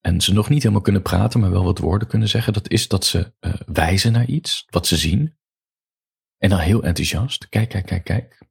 En 0.06 0.22
ze 0.22 0.34
nog 0.34 0.50
niet 0.50 0.62
helemaal 0.62 0.84
kunnen 0.84 1.02
praten, 1.02 1.40
maar 1.40 1.52
wel 1.52 1.64
wat 1.64 1.78
woorden 1.78 2.08
kunnen 2.08 2.28
zeggen. 2.28 2.54
Dat 2.54 2.70
is 2.70 2.88
dat 2.88 3.06
ze 3.06 3.34
uh, 3.40 3.54
wijzen 3.66 4.12
naar 4.12 4.26
iets, 4.26 4.66
wat 4.70 4.88
ze 4.88 4.98
zien. 4.98 5.36
En 6.38 6.50
dan 6.50 6.60
heel 6.60 6.84
enthousiast. 6.84 7.50
Kijk, 7.50 7.70
kijk, 7.70 7.86
kijk, 7.86 8.04
kijk. 8.04 8.42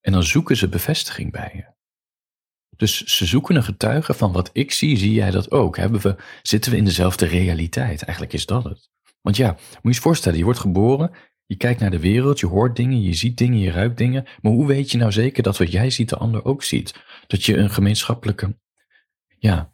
En 0.00 0.12
dan 0.12 0.22
zoeken 0.22 0.56
ze 0.56 0.68
bevestiging 0.68 1.32
bij 1.32 1.50
je. 1.54 1.64
Dus 2.76 3.04
ze 3.04 3.26
zoeken 3.26 3.56
een 3.56 3.64
getuige 3.64 4.14
van 4.14 4.32
wat 4.32 4.50
ik 4.52 4.72
zie, 4.72 4.96
zie 4.96 5.12
jij 5.12 5.30
dat 5.30 5.50
ook. 5.50 5.76
Hebben 5.76 6.00
we, 6.00 6.16
zitten 6.42 6.70
we 6.70 6.76
in 6.76 6.84
dezelfde 6.84 7.26
realiteit? 7.26 8.02
Eigenlijk 8.02 8.32
is 8.32 8.46
dat 8.46 8.64
het. 8.64 8.90
Want 9.20 9.36
ja, 9.36 9.50
moet 9.50 9.78
je 9.82 9.90
je 9.90 10.00
voorstellen, 10.00 10.38
je 10.38 10.44
wordt 10.44 10.58
geboren, 10.58 11.10
je 11.46 11.56
kijkt 11.56 11.80
naar 11.80 11.90
de 11.90 12.00
wereld, 12.00 12.40
je 12.40 12.46
hoort 12.46 12.76
dingen, 12.76 13.02
je 13.02 13.14
ziet 13.14 13.38
dingen, 13.38 13.58
je 13.58 13.70
ruikt 13.70 13.98
dingen. 13.98 14.26
Maar 14.40 14.52
hoe 14.52 14.66
weet 14.66 14.90
je 14.90 14.98
nou 14.98 15.12
zeker 15.12 15.42
dat 15.42 15.58
wat 15.58 15.72
jij 15.72 15.90
ziet 15.90 16.08
de 16.08 16.16
ander 16.16 16.44
ook 16.44 16.62
ziet? 16.62 16.94
Dat 17.26 17.44
je 17.44 17.56
een 17.56 17.70
gemeenschappelijke 17.70 18.58
ja, 19.38 19.72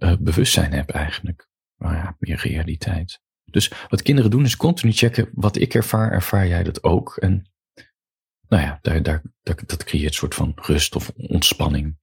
uh, 0.00 0.16
bewustzijn 0.20 0.72
hebt 0.72 0.90
eigenlijk. 0.90 1.48
Maar 1.76 1.94
ja, 1.94 2.16
meer 2.18 2.40
realiteit. 2.40 3.20
Dus 3.44 3.72
wat 3.88 4.02
kinderen 4.02 4.30
doen 4.30 4.44
is 4.44 4.56
continu 4.56 4.92
checken 4.92 5.30
wat 5.32 5.56
ik 5.56 5.74
ervaar, 5.74 6.12
ervaar 6.12 6.46
jij 6.46 6.62
dat 6.62 6.82
ook? 6.82 7.16
En 7.16 7.50
nou 8.48 8.62
ja, 8.62 8.78
daar, 8.82 9.02
daar, 9.02 9.22
dat, 9.42 9.62
dat 9.66 9.84
creëert 9.84 10.08
een 10.08 10.14
soort 10.14 10.34
van 10.34 10.52
rust 10.56 10.96
of 10.96 11.12
ontspanning. 11.16 11.98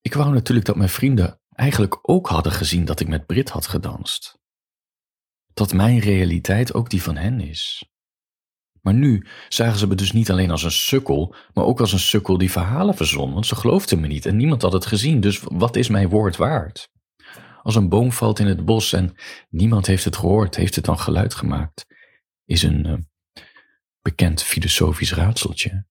Ik 0.00 0.14
wou 0.14 0.32
natuurlijk 0.32 0.66
dat 0.66 0.76
mijn 0.76 0.88
vrienden 0.88 1.40
eigenlijk 1.48 1.98
ook 2.02 2.28
hadden 2.28 2.52
gezien 2.52 2.84
dat 2.84 3.00
ik 3.00 3.08
met 3.08 3.26
Brit 3.26 3.48
had 3.48 3.66
gedanst. 3.66 4.40
Dat 5.54 5.72
mijn 5.72 5.98
realiteit 5.98 6.74
ook 6.74 6.90
die 6.90 7.02
van 7.02 7.16
hen 7.16 7.40
is. 7.40 7.91
Maar 8.82 8.94
nu 8.94 9.26
zagen 9.48 9.78
ze 9.78 9.86
me 9.86 9.94
dus 9.94 10.12
niet 10.12 10.30
alleen 10.30 10.50
als 10.50 10.62
een 10.62 10.70
sukkel, 10.70 11.34
maar 11.54 11.64
ook 11.64 11.80
als 11.80 11.92
een 11.92 11.98
sukkel 11.98 12.38
die 12.38 12.50
verhalen 12.50 12.94
verzon, 12.94 13.32
want 13.32 13.46
ze 13.46 13.56
geloofden 13.56 14.00
me 14.00 14.06
niet 14.06 14.26
en 14.26 14.36
niemand 14.36 14.62
had 14.62 14.72
het 14.72 14.86
gezien, 14.86 15.20
dus 15.20 15.40
wat 15.42 15.76
is 15.76 15.88
mijn 15.88 16.08
woord 16.08 16.36
waard? 16.36 16.90
Als 17.62 17.74
een 17.74 17.88
boom 17.88 18.12
valt 18.12 18.38
in 18.38 18.46
het 18.46 18.64
bos 18.64 18.92
en 18.92 19.14
niemand 19.48 19.86
heeft 19.86 20.04
het 20.04 20.16
gehoord, 20.16 20.56
heeft 20.56 20.74
het 20.74 20.84
dan 20.84 20.98
geluid 20.98 21.34
gemaakt, 21.34 21.86
is 22.44 22.62
een 22.62 22.86
uh, 22.86 22.98
bekend 24.00 24.42
filosofisch 24.42 25.12
raadseltje. 25.14 25.86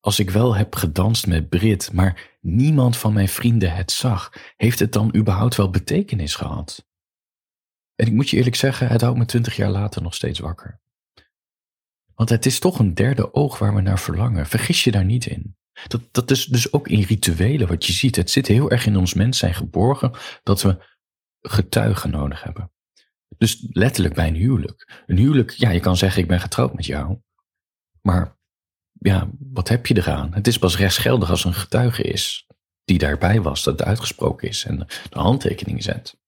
Als 0.00 0.18
ik 0.18 0.30
wel 0.30 0.54
heb 0.54 0.74
gedanst 0.74 1.26
met 1.26 1.48
Brit, 1.48 1.92
maar 1.92 2.38
niemand 2.40 2.96
van 2.96 3.12
mijn 3.12 3.28
vrienden 3.28 3.74
het 3.74 3.92
zag, 3.92 4.32
heeft 4.56 4.78
het 4.78 4.92
dan 4.92 5.16
überhaupt 5.16 5.56
wel 5.56 5.70
betekenis 5.70 6.34
gehad? 6.34 6.86
En 7.94 8.06
ik 8.06 8.12
moet 8.12 8.30
je 8.30 8.36
eerlijk 8.36 8.56
zeggen, 8.56 8.88
het 8.88 9.00
houdt 9.00 9.18
me 9.18 9.24
twintig 9.24 9.56
jaar 9.56 9.70
later 9.70 10.02
nog 10.02 10.14
steeds 10.14 10.38
wakker. 10.38 10.79
Want 12.20 12.32
het 12.32 12.46
is 12.46 12.58
toch 12.58 12.78
een 12.78 12.94
derde 12.94 13.34
oog 13.34 13.58
waar 13.58 13.74
we 13.74 13.80
naar 13.80 13.98
verlangen. 13.98 14.46
Vergis 14.46 14.84
je 14.84 14.90
daar 14.90 15.04
niet 15.04 15.26
in. 15.26 15.56
Dat, 15.86 16.02
dat 16.10 16.30
is 16.30 16.44
dus 16.44 16.72
ook 16.72 16.88
in 16.88 17.02
rituelen 17.02 17.68
wat 17.68 17.86
je 17.86 17.92
ziet. 17.92 18.16
Het 18.16 18.30
zit 18.30 18.46
heel 18.46 18.70
erg 18.70 18.86
in 18.86 18.96
ons 18.96 19.14
mens 19.14 19.38
zijn 19.38 19.54
geborgen 19.54 20.12
dat 20.42 20.62
we 20.62 20.84
getuigen 21.40 22.10
nodig 22.10 22.42
hebben. 22.42 22.72
Dus 23.38 23.66
letterlijk 23.70 24.14
bij 24.14 24.28
een 24.28 24.34
huwelijk. 24.34 25.02
Een 25.06 25.16
huwelijk, 25.16 25.50
ja, 25.50 25.70
je 25.70 25.80
kan 25.80 25.96
zeggen 25.96 26.22
ik 26.22 26.28
ben 26.28 26.40
getrouwd 26.40 26.74
met 26.74 26.86
jou. 26.86 27.18
Maar 28.02 28.38
ja, 28.92 29.30
wat 29.38 29.68
heb 29.68 29.86
je 29.86 29.96
eraan? 29.96 30.34
Het 30.34 30.46
is 30.46 30.58
pas 30.58 30.76
rechtsgeldig 30.76 31.30
als 31.30 31.44
een 31.44 31.54
getuige 31.54 32.02
is 32.02 32.46
die 32.84 32.98
daarbij 32.98 33.42
was, 33.42 33.62
dat 33.62 33.78
het 33.78 33.88
uitgesproken 33.88 34.48
is 34.48 34.64
en 34.64 34.78
de 35.10 35.18
handtekening 35.18 35.82
zet. 35.82 36.18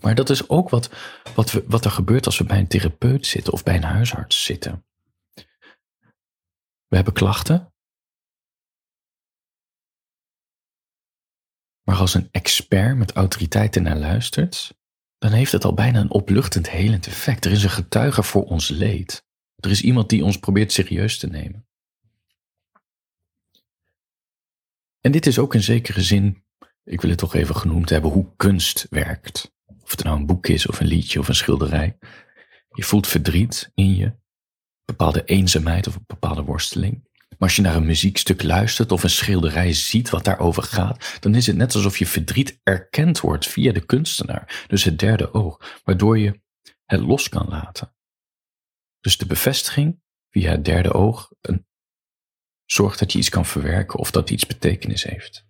Maar 0.00 0.14
dat 0.14 0.30
is 0.30 0.48
ook 0.48 0.68
wat, 0.68 0.90
wat, 1.34 1.50
we, 1.52 1.64
wat 1.66 1.84
er 1.84 1.90
gebeurt 1.90 2.26
als 2.26 2.38
we 2.38 2.44
bij 2.44 2.58
een 2.58 2.68
therapeut 2.68 3.26
zitten 3.26 3.52
of 3.52 3.62
bij 3.62 3.76
een 3.76 3.82
huisarts 3.82 4.44
zitten. 4.44 4.84
We 6.90 6.96
hebben 6.96 7.14
klachten. 7.14 7.72
Maar 11.82 11.96
als 11.96 12.14
een 12.14 12.28
expert 12.30 12.96
met 12.96 13.12
autoriteit 13.12 13.76
ernaar 13.76 13.96
luistert, 13.96 14.78
dan 15.18 15.32
heeft 15.32 15.52
het 15.52 15.64
al 15.64 15.74
bijna 15.74 16.00
een 16.00 16.10
opluchtend 16.10 16.70
helend 16.70 17.06
effect. 17.06 17.44
Er 17.44 17.50
is 17.50 17.62
een 17.62 17.70
getuige 17.70 18.22
voor 18.22 18.44
ons 18.44 18.68
leed. 18.68 19.26
Er 19.56 19.70
is 19.70 19.82
iemand 19.82 20.08
die 20.08 20.24
ons 20.24 20.38
probeert 20.38 20.72
serieus 20.72 21.18
te 21.18 21.26
nemen. 21.26 21.68
En 25.00 25.12
dit 25.12 25.26
is 25.26 25.38
ook 25.38 25.54
in 25.54 25.62
zekere 25.62 26.02
zin, 26.02 26.44
ik 26.84 27.00
wil 27.00 27.10
het 27.10 27.18
toch 27.18 27.34
even 27.34 27.56
genoemd 27.56 27.88
hebben, 27.88 28.10
hoe 28.10 28.32
kunst 28.36 28.86
werkt. 28.88 29.54
Of 29.82 29.90
het 29.90 30.04
nou 30.04 30.18
een 30.18 30.26
boek 30.26 30.46
is 30.46 30.66
of 30.66 30.80
een 30.80 30.86
liedje 30.86 31.18
of 31.18 31.28
een 31.28 31.34
schilderij. 31.34 31.98
Je 32.70 32.82
voelt 32.82 33.06
verdriet 33.06 33.70
in 33.74 33.94
je, 33.94 34.19
bepaalde 34.90 35.24
eenzaamheid 35.24 35.86
of 35.86 35.94
een 35.94 36.04
bepaalde 36.06 36.42
worsteling. 36.42 37.08
Maar 37.28 37.48
als 37.48 37.56
je 37.56 37.62
naar 37.62 37.76
een 37.76 37.86
muziekstuk 37.86 38.42
luistert 38.42 38.92
of 38.92 39.02
een 39.02 39.10
schilderij 39.10 39.72
ziet 39.72 40.10
wat 40.10 40.24
daarover 40.24 40.62
gaat, 40.62 41.16
dan 41.20 41.34
is 41.34 41.46
het 41.46 41.56
net 41.56 41.74
alsof 41.74 41.98
je 41.98 42.06
verdriet 42.06 42.60
erkend 42.62 43.20
wordt 43.20 43.46
via 43.46 43.72
de 43.72 43.86
kunstenaar, 43.86 44.64
dus 44.66 44.84
het 44.84 44.98
derde 44.98 45.34
oog, 45.34 45.80
waardoor 45.84 46.18
je 46.18 46.40
het 46.84 47.00
los 47.00 47.28
kan 47.28 47.48
laten. 47.48 47.94
Dus 49.00 49.18
de 49.18 49.26
bevestiging 49.26 50.00
via 50.30 50.50
het 50.50 50.64
derde 50.64 50.92
oog 50.92 51.32
een, 51.40 51.66
zorgt 52.64 52.98
dat 52.98 53.12
je 53.12 53.18
iets 53.18 53.28
kan 53.28 53.46
verwerken 53.46 53.98
of 53.98 54.10
dat 54.10 54.30
iets 54.30 54.46
betekenis 54.46 55.02
heeft. 55.02 55.46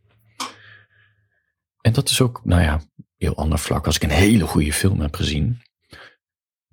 En 1.80 1.92
dat 1.92 2.08
is 2.08 2.20
ook, 2.20 2.44
nou 2.44 2.62
ja, 2.62 2.80
heel 3.16 3.36
ander 3.36 3.58
vlak. 3.58 3.86
Als 3.86 3.96
ik 3.96 4.02
een 4.02 4.10
hele 4.10 4.46
goede 4.46 4.72
film 4.72 5.00
heb 5.00 5.14
gezien, 5.14 5.62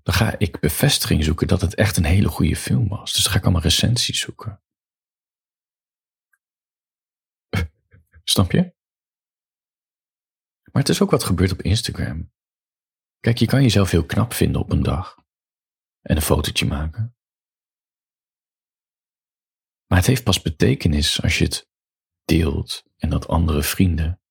dan 0.08 0.16
ga 0.16 0.36
ik 0.38 0.60
bevestiging 0.60 1.24
zoeken 1.24 1.48
dat 1.48 1.62
het 1.62 1.76
echt 1.76 1.98
een 1.98 2.06
hele 2.06 2.28
goede 2.28 2.56
film 2.56 2.88
was. 2.88 3.14
Dus 3.14 3.24
dan 3.24 3.32
ga 3.32 3.38
ik 3.38 3.44
allemaal 3.44 3.62
recensies 3.62 4.20
zoeken. 4.20 4.62
Snap 8.24 8.52
je? 8.52 8.76
Maar 10.72 10.82
het 10.82 10.90
is 10.90 11.02
ook 11.02 11.12
wat 11.12 11.24
gebeurt 11.24 11.52
op 11.52 11.62
Instagram. 11.62 12.32
Kijk, 13.20 13.38
je 13.38 13.46
kan 13.46 13.62
jezelf 13.62 13.92
heel 13.92 14.06
knap 14.06 14.34
vinden 14.34 14.62
op 14.62 14.72
een 14.72 14.84
dag 14.84 15.18
en 16.02 16.16
een 16.16 16.22
fotootje 16.22 16.66
maken. 16.66 17.16
Maar 19.88 19.98
het 19.98 20.08
heeft 20.08 20.24
pas 20.24 20.42
betekenis 20.42 21.22
als 21.22 21.38
je 21.38 21.44
het 21.44 21.70
deelt 22.26 22.84
en 22.98 23.10
dat 23.10 23.28
andere 23.28 23.64
vrienden 23.64 24.22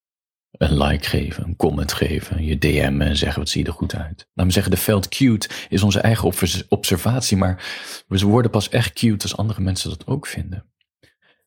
een 0.58 0.76
like 0.82 1.08
geven, 1.08 1.44
een 1.44 1.56
comment 1.56 1.92
geven, 1.92 2.44
je 2.44 2.58
DM 2.58 3.00
en 3.00 3.16
zeggen 3.16 3.38
wat 3.38 3.48
zie 3.48 3.62
je 3.62 3.68
er 3.68 3.74
goed 3.74 3.94
uit. 3.94 4.28
Laat 4.34 4.46
me 4.46 4.52
zeggen, 4.52 4.72
de 4.72 4.78
veld 4.78 5.08
cute 5.08 5.48
is 5.68 5.82
onze 5.82 6.00
eigen 6.00 6.32
observatie, 6.68 7.36
maar 7.36 7.64
we 8.06 8.18
worden 8.18 8.50
pas 8.50 8.68
echt 8.68 8.92
cute 8.92 9.22
als 9.22 9.36
andere 9.36 9.60
mensen 9.60 9.90
dat 9.90 10.06
ook 10.06 10.26
vinden. 10.26 10.70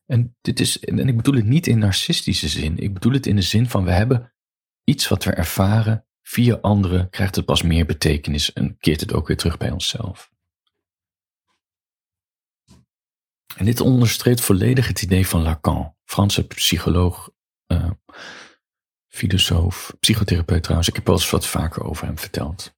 En, 0.06 0.36
dit 0.40 0.60
is, 0.60 0.80
en 0.80 1.08
ik 1.08 1.16
bedoel 1.16 1.34
het 1.34 1.44
niet 1.44 1.66
in 1.66 1.78
narcistische 1.78 2.48
zin. 2.48 2.78
Ik 2.78 2.94
bedoel 2.94 3.12
het 3.12 3.26
in 3.26 3.36
de 3.36 3.42
zin 3.42 3.68
van 3.68 3.84
we 3.84 3.90
hebben 3.90 4.32
iets 4.84 5.08
wat 5.08 5.24
we 5.24 5.30
ervaren 5.30 6.06
via 6.22 6.58
anderen, 6.60 7.10
krijgt 7.10 7.36
het 7.36 7.44
pas 7.44 7.62
meer 7.62 7.86
betekenis 7.86 8.52
en 8.52 8.76
keert 8.78 9.00
het 9.00 9.12
ook 9.12 9.26
weer 9.26 9.36
terug 9.36 9.56
bij 9.56 9.70
onszelf. 9.70 10.30
En 13.56 13.64
dit 13.64 13.80
onderstreept 13.80 14.40
volledig 14.40 14.88
het 14.88 15.02
idee 15.02 15.26
van 15.26 15.42
Lacan, 15.42 15.94
Franse 16.04 16.46
psycholoog, 16.46 17.30
uh, 17.66 17.90
filosoof, 19.10 19.94
psychotherapeut 20.00 20.62
trouwens. 20.62 20.88
Ik 20.88 20.94
heb 20.94 21.06
wel 21.06 21.14
eens 21.14 21.30
wat 21.30 21.46
vaker 21.46 21.84
over 21.84 22.06
hem 22.06 22.18
verteld. 22.18 22.74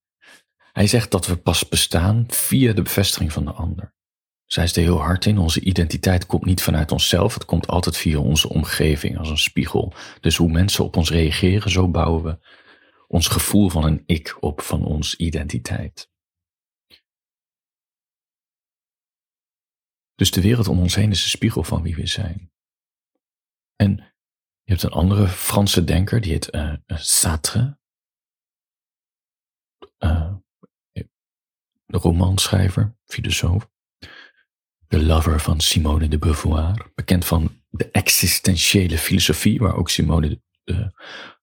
Hij 0.72 0.86
zegt 0.86 1.10
dat 1.10 1.26
we 1.26 1.36
pas 1.36 1.68
bestaan 1.68 2.24
via 2.28 2.72
de 2.72 2.82
bevestiging 2.82 3.32
van 3.32 3.44
de 3.44 3.52
ander. 3.52 3.94
Zij 4.44 4.64
is 4.64 4.76
er 4.76 4.82
heel 4.82 5.00
hard 5.00 5.26
in. 5.26 5.38
Onze 5.38 5.60
identiteit 5.60 6.26
komt 6.26 6.44
niet 6.44 6.62
vanuit 6.62 6.92
onszelf. 6.92 7.34
Het 7.34 7.44
komt 7.44 7.66
altijd 7.66 7.96
via 7.96 8.18
onze 8.18 8.48
omgeving 8.48 9.18
als 9.18 9.30
een 9.30 9.38
spiegel. 9.38 9.92
Dus 10.20 10.36
hoe 10.36 10.50
mensen 10.50 10.84
op 10.84 10.96
ons 10.96 11.10
reageren, 11.10 11.70
zo 11.70 11.88
bouwen 11.88 12.22
we 12.22 12.38
ons 13.08 13.28
gevoel 13.28 13.68
van 13.68 13.84
een 13.84 14.02
ik 14.06 14.36
op, 14.40 14.60
van 14.60 14.84
ons 14.84 15.16
identiteit. 15.16 16.10
Dus 20.14 20.30
de 20.30 20.40
wereld 20.40 20.68
om 20.68 20.78
ons 20.78 20.94
heen 20.94 21.10
is 21.10 21.22
een 21.22 21.28
spiegel 21.28 21.64
van 21.64 21.82
wie 21.82 21.94
we 21.94 22.06
zijn. 22.06 22.52
En 23.76 24.11
hebt 24.72 24.82
een 24.82 25.00
andere 25.00 25.28
Franse 25.28 25.84
denker, 25.84 26.20
die 26.20 26.32
heet 26.32 26.54
uh, 26.54 26.72
Sartre. 26.86 27.78
Uh, 29.98 30.32
de 31.86 31.98
romanschrijver, 31.98 32.96
filosoof. 33.04 33.70
De 34.88 35.02
lover 35.02 35.40
van 35.40 35.60
Simone 35.60 36.08
de 36.08 36.18
Beauvoir. 36.18 36.90
Bekend 36.94 37.24
van 37.24 37.60
de 37.70 37.90
existentiële 37.90 38.98
filosofie, 38.98 39.58
waar 39.58 39.76
ook 39.76 39.90
Simone 39.90 40.40
de 40.64 40.92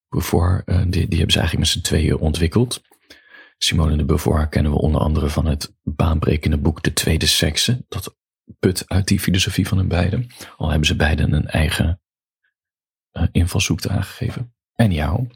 Beauvoir, 0.10 0.62
uh, 0.66 0.82
die, 0.82 1.08
die 1.08 1.18
hebben 1.18 1.32
ze 1.32 1.40
eigenlijk 1.40 1.58
met 1.58 1.68
z'n 1.68 1.82
tweeën 1.82 2.18
ontwikkeld. 2.18 2.82
Simone 3.58 3.96
de 3.96 4.06
Beauvoir 4.06 4.48
kennen 4.48 4.72
we 4.72 4.78
onder 4.78 5.02
andere 5.02 5.30
van 5.30 5.46
het 5.46 5.76
baanbrekende 5.84 6.58
boek 6.58 6.84
De 6.84 6.94
Tweede 6.94 7.26
Sekse. 7.26 7.86
Dat 7.88 8.18
put 8.60 8.84
uit 8.88 9.08
die 9.08 9.20
filosofie 9.20 9.68
van 9.68 9.78
hun 9.78 9.88
beiden. 9.88 10.28
Al 10.58 10.70
hebben 10.70 10.88
ze 10.88 10.96
beiden 10.96 11.34
een 11.34 11.48
eigen 11.48 11.99
invalshoek 13.32 13.86
aangegeven. 13.86 14.54
En 14.76 14.92
jou. 14.92 15.28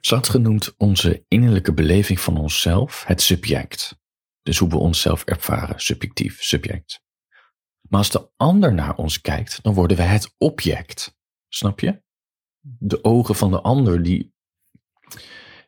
Sartre 0.00 0.38
noemt 0.38 0.74
onze 0.76 1.24
innerlijke 1.28 1.72
beleving 1.72 2.20
van 2.20 2.36
onszelf 2.36 3.04
het 3.04 3.22
subject. 3.22 4.00
Dus 4.42 4.58
hoe 4.58 4.68
we 4.68 4.76
onszelf 4.76 5.24
ervaren, 5.24 5.80
subjectief, 5.80 6.42
subject. 6.42 7.02
Maar 7.80 7.98
als 7.98 8.10
de 8.10 8.30
ander 8.36 8.74
naar 8.74 8.96
ons 8.96 9.20
kijkt, 9.20 9.62
dan 9.62 9.74
worden 9.74 9.96
we 9.96 10.02
het 10.02 10.34
object. 10.38 11.16
Snap 11.48 11.80
je? 11.80 12.02
De 12.60 13.04
ogen 13.04 13.34
van 13.34 13.50
de 13.50 13.60
ander, 13.60 14.02
die. 14.02 14.34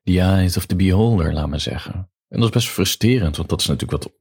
The 0.03 0.21
eyes 0.21 0.57
of 0.57 0.67
the 0.67 0.77
beholder, 0.77 1.33
laat 1.33 1.49
maar 1.49 1.61
zeggen. 1.61 1.95
En 2.29 2.41
dat 2.41 2.49
is 2.49 2.55
best 2.55 2.69
frustrerend, 2.69 3.37
want 3.37 3.49
dat 3.49 3.61
is 3.61 3.67
natuurlijk 3.67 4.03
wat 4.03 4.13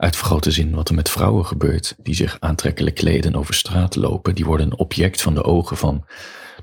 uit 0.00 0.16
vergrote 0.16 0.50
zin 0.50 0.74
wat 0.74 0.88
er 0.88 0.94
met 0.94 1.10
vrouwen 1.10 1.46
gebeurt, 1.46 1.94
die 2.02 2.14
zich 2.14 2.40
aantrekkelijk 2.40 2.94
kleden 2.94 3.32
en 3.32 3.38
over 3.38 3.54
straat 3.54 3.96
lopen, 3.96 4.34
die 4.34 4.44
worden 4.44 4.66
een 4.66 4.78
object 4.78 5.22
van 5.22 5.34
de 5.34 5.44
ogen 5.44 5.76
van 5.76 6.06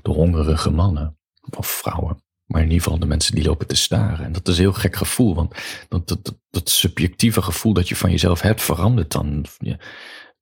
de 0.02 0.10
hongerige 0.10 0.70
mannen 0.70 1.18
of 1.56 1.66
vrouwen. 1.66 2.22
Maar 2.44 2.62
in 2.62 2.66
ieder 2.66 2.82
geval 2.82 2.98
de 2.98 3.06
mensen 3.06 3.34
die 3.34 3.44
lopen 3.44 3.66
te 3.66 3.76
staren. 3.76 4.24
En 4.24 4.32
dat 4.32 4.48
is 4.48 4.56
een 4.56 4.62
heel 4.62 4.72
gek 4.72 4.96
gevoel, 4.96 5.34
want 5.34 5.54
dat, 5.88 6.08
dat, 6.08 6.38
dat, 6.50 6.70
subjectieve 6.70 7.42
gevoel 7.42 7.72
dat 7.72 7.88
je 7.88 7.96
van 7.96 8.10
jezelf 8.10 8.40
hebt 8.40 8.62
verandert 8.62 9.12
dan. 9.12 9.44
Ja, 9.58 9.78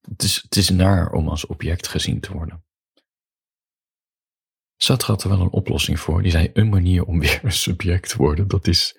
het, 0.00 0.22
is, 0.22 0.42
het 0.42 0.56
is 0.56 0.68
naar 0.68 1.12
om 1.12 1.28
als 1.28 1.46
object 1.46 1.88
gezien 1.88 2.20
te 2.20 2.32
worden. 2.32 2.64
Sartre 4.76 5.12
had 5.12 5.22
er 5.22 5.28
wel 5.28 5.40
een 5.40 5.50
oplossing 5.50 6.00
voor. 6.00 6.22
Die 6.22 6.30
zei: 6.30 6.50
een 6.52 6.68
manier 6.68 7.04
om 7.04 7.20
weer 7.20 7.40
een 7.42 7.52
subject 7.52 8.08
te 8.08 8.16
worden, 8.16 8.48
dat 8.48 8.66
is 8.66 8.98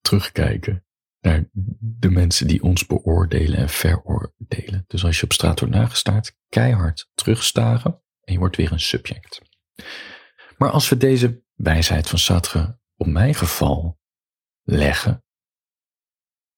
terugkijken 0.00 0.85
naar 1.20 1.48
de 1.78 2.10
mensen 2.10 2.46
die 2.46 2.62
ons 2.62 2.86
beoordelen 2.86 3.58
en 3.58 3.68
veroordelen. 3.68 4.84
Dus 4.86 5.04
als 5.04 5.18
je 5.18 5.24
op 5.24 5.32
straat 5.32 5.60
wordt 5.60 5.74
nagestaard, 5.74 6.36
keihard 6.48 7.10
terugstaren 7.14 8.02
en 8.20 8.32
je 8.32 8.38
wordt 8.38 8.56
weer 8.56 8.72
een 8.72 8.80
subject. 8.80 9.40
Maar 10.58 10.70
als 10.70 10.88
we 10.88 10.96
deze 10.96 11.42
wijsheid 11.54 12.08
van 12.08 12.18
Sartre 12.18 12.78
op 12.96 13.06
mijn 13.06 13.34
geval 13.34 13.98
leggen, 14.62 15.24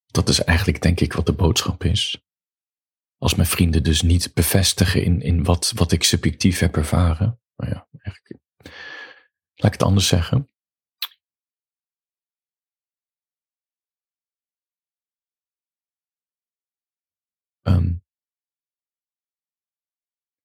dat 0.06 0.28
is 0.28 0.44
eigenlijk 0.44 0.82
denk 0.82 1.00
ik 1.00 1.12
wat 1.12 1.26
de 1.26 1.32
boodschap 1.32 1.84
is. 1.84 2.22
Als 3.18 3.34
mijn 3.34 3.48
vrienden 3.48 3.82
dus 3.82 4.02
niet 4.02 4.34
bevestigen 4.34 5.02
in, 5.02 5.20
in 5.20 5.44
wat, 5.44 5.72
wat 5.74 5.92
ik 5.92 6.02
subjectief 6.02 6.58
heb 6.58 6.76
ervaren. 6.76 7.40
Nou 7.56 7.72
ja, 7.72 7.88
eigenlijk, 7.90 8.42
laat 9.54 9.72
ik 9.72 9.78
het 9.78 9.82
anders 9.82 10.06
zeggen. 10.06 10.50
Ehm, 17.68 17.94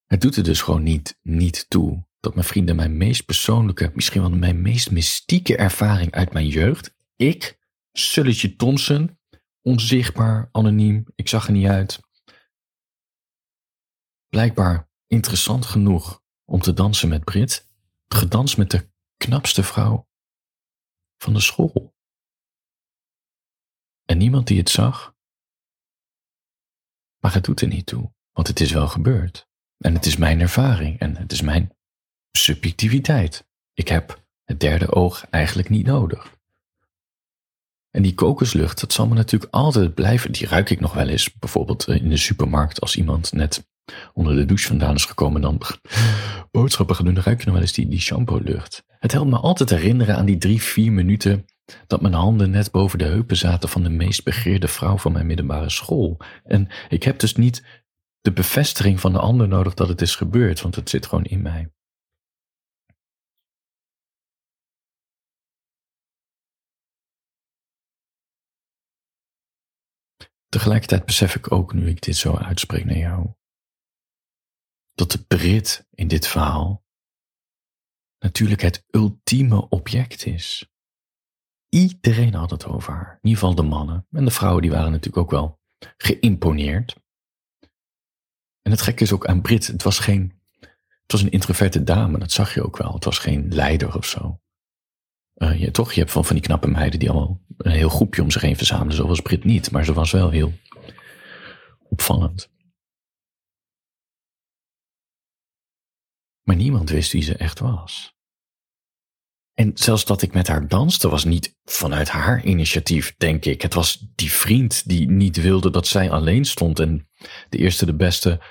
het 0.06 0.22
doet 0.22 0.36
er 0.36 0.44
dus 0.44 0.62
gewoon 0.62 0.84
niet, 0.84 1.20
niet 1.22 1.70
toe 1.70 2.08
dat 2.20 2.34
mijn 2.34 2.48
vrienden 2.48 2.76
mijn 2.76 2.98
meest 2.98 3.26
persoonlijke, 3.26 3.92
misschien 3.94 4.22
wel 4.22 4.30
mijn 4.30 4.62
meest 4.62 4.92
mystieke 4.92 5.58
ervaring 5.58 6.12
uit 6.12 6.34
mijn 6.34 6.48
jeugd, 6.48 6.96
ik, 7.16 7.60
Sulletje 7.92 8.56
Thompson, 8.56 9.20
onzichtbaar, 9.62 10.50
anoniem, 10.52 11.06
ik 11.16 11.28
zag 11.28 11.48
er 11.48 11.54
niet 11.54 11.68
uit, 11.68 12.00
blijkbaar 14.30 14.90
interessant 15.08 15.66
genoeg 15.66 16.22
om 16.46 16.60
te 16.60 16.74
dansen 16.74 17.10
met 17.10 17.24
Brit, 17.24 17.70
gedanst 18.08 18.58
met 18.58 18.72
de 18.72 18.90
knapste 19.18 19.64
vrouw 19.64 20.08
van 21.18 21.34
de 21.34 21.40
school. 21.40 21.96
En 24.06 24.18
niemand 24.18 24.48
die 24.48 24.58
het 24.58 24.70
zag, 24.70 25.13
maar 27.24 27.34
het 27.34 27.44
doet 27.44 27.62
er 27.62 27.68
niet 27.68 27.86
toe, 27.86 28.12
want 28.32 28.48
het 28.48 28.60
is 28.60 28.72
wel 28.72 28.88
gebeurd. 28.88 29.48
En 29.78 29.94
het 29.94 30.06
is 30.06 30.18
mijn 30.18 30.40
ervaring 30.40 31.00
en 31.00 31.18
het 31.18 31.32
is 31.32 31.42
mijn 31.42 31.72
subjectiviteit. 32.32 33.46
Ik 33.74 33.88
heb 33.88 34.24
het 34.44 34.60
derde 34.60 34.92
oog 34.92 35.26
eigenlijk 35.30 35.70
niet 35.70 35.86
nodig. 35.86 36.38
En 37.92 38.02
die 38.02 38.14
kokoslucht, 38.14 38.80
dat 38.80 38.94
zal 38.94 39.08
me 39.08 39.16
natuurlijk 39.16 39.54
altijd 39.54 39.94
blijven. 39.94 40.32
Die 40.32 40.48
ruik 40.48 40.70
ik 40.70 40.80
nog 40.80 40.94
wel 40.94 41.08
eens, 41.08 41.34
bijvoorbeeld 41.34 41.88
eh, 41.88 41.96
in 41.96 42.10
de 42.10 42.18
supermarkt, 42.18 42.82
als 42.82 42.96
iemand 42.96 43.32
net 43.32 43.68
onder 44.14 44.36
de 44.36 44.46
douche 44.46 44.68
vandaan 44.68 44.96
is 44.96 45.06
gekomen 45.06 45.42
dan 45.42 45.62
boodschappen 46.52 46.96
gaan 46.96 47.06
doen, 47.06 47.14
dan 47.14 47.24
ruik 47.24 47.40
je 47.40 47.46
nog 47.46 47.54
wel 47.54 47.64
eens 47.64 47.74
die, 47.74 47.88
die 47.88 48.02
shampoo-lucht. 48.02 48.84
Het 48.88 49.12
helpt 49.12 49.30
me 49.30 49.38
altijd 49.38 49.70
herinneren 49.70 50.16
aan 50.16 50.26
die 50.26 50.38
drie, 50.38 50.62
vier 50.62 50.92
minuten 50.92 51.46
dat 51.88 52.02
mijn 52.02 52.14
handen 52.14 52.50
net 52.50 52.72
boven 52.72 52.98
de 53.00 53.06
heupen 53.06 53.38
zaten 53.38 53.70
van 53.70 53.84
de 53.84 53.90
meest 53.90 54.24
begeerde 54.24 54.68
vrouw 54.68 54.98
van 54.98 55.12
mijn 55.12 55.26
middelbare 55.26 55.70
school. 55.70 56.18
En 56.44 56.68
ik 56.90 57.04
heb 57.04 57.20
dus 57.20 57.36
niet 57.36 57.84
de 58.22 58.34
bevestiging 58.34 59.00
van 59.00 59.14
de 59.14 59.20
ander 59.20 59.48
nodig 59.48 59.74
dat 59.74 59.88
het 59.88 60.02
is 60.02 60.16
gebeurd, 60.16 60.62
want 60.62 60.76
het 60.76 60.90
zit 60.90 61.06
gewoon 61.06 61.26
in 61.26 61.42
mij. 61.42 61.72
Tegelijkertijd 70.50 71.06
besef 71.06 71.36
ik 71.36 71.52
ook, 71.52 71.74
nu 71.74 71.90
ik 71.90 72.02
dit 72.02 72.16
zo 72.16 72.36
uitspreek 72.36 72.86
naar 72.86 72.98
jou, 72.98 73.34
dat 74.94 75.12
de 75.12 75.24
Brit 75.26 75.88
in 75.90 76.08
dit 76.08 76.28
verhaal 76.28 76.86
natuurlijk 78.20 78.62
het 78.62 78.86
ultieme 78.90 79.70
object 79.70 80.26
is. 80.26 80.73
Iedereen 81.74 82.34
had 82.34 82.50
het 82.50 82.66
over 82.66 82.94
haar. 82.94 83.20
In 83.22 83.30
ieder 83.30 83.40
geval 83.40 83.56
de 83.56 83.70
mannen. 83.70 84.08
En 84.12 84.26
de 84.26 84.32
vrouwen 84.32 84.62
die 84.62 84.72
waren 84.72 84.92
natuurlijk 84.92 85.18
ook 85.18 85.32
wel 85.32 85.60
geïmponeerd. 85.98 86.96
En 88.62 88.72
het 88.72 88.82
gekke 88.82 89.04
is 89.04 89.14
ook 89.14 89.26
aan 89.26 89.42
Brit, 89.42 89.68
het 89.68 89.84
was 89.84 90.00
geen, 90.00 90.42
het 90.60 91.12
was 91.12 91.22
een 91.22 91.32
introverte 91.32 91.84
dame, 91.84 92.20
dat 92.20 92.32
zag 92.32 92.54
je 92.54 92.64
ook 92.64 92.78
wel. 92.78 92.94
Het 92.94 93.04
was 93.04 93.20
geen 93.20 93.54
leider 93.54 93.96
of 93.96 94.06
zo. 94.06 94.42
Uh, 95.36 95.60
je, 95.60 95.72
toch, 95.72 95.94
je 95.94 96.00
hebt 96.00 96.12
van, 96.12 96.26
van 96.26 96.36
die 96.36 96.46
knappe 96.46 96.68
meiden 96.68 97.00
die 97.00 97.10
allemaal 97.10 97.42
een 97.58 97.72
heel 97.72 97.90
groepje 97.90 98.22
om 98.22 98.32
zich 98.32 98.42
heen 98.42 98.58
verzamelen. 98.58 98.96
Zo 98.96 99.08
was 99.08 99.22
Brit 99.22 99.44
niet, 99.44 99.72
maar 99.72 99.86
ze 99.86 99.94
was 99.94 100.12
wel 100.12 100.30
heel 100.30 100.54
opvallend. 101.90 102.52
Maar 106.44 106.56
niemand 106.56 106.90
wist 106.90 107.12
wie 107.12 107.22
ze 107.24 107.36
echt 107.36 107.60
was. 107.60 108.13
En 109.54 109.72
zelfs 109.74 110.06
dat 110.06 110.22
ik 110.22 110.34
met 110.34 110.48
haar 110.48 110.68
danste 110.68 111.10
was 111.10 111.24
niet 111.24 111.58
vanuit 111.64 112.10
haar 112.10 112.46
initiatief, 112.46 113.16
denk 113.18 113.46
ik. 113.46 113.62
Het 113.62 113.74
was 113.74 114.08
die 114.16 114.32
vriend 114.32 114.88
die 114.88 115.10
niet 115.10 115.42
wilde 115.42 115.70
dat 115.70 115.88
zij 115.88 116.12
alleen 116.12 116.46
stond 116.46 116.80
en 116.80 117.10
de 117.50 117.58
eerste, 117.58 117.86
de 117.86 117.96
beste, 117.96 118.42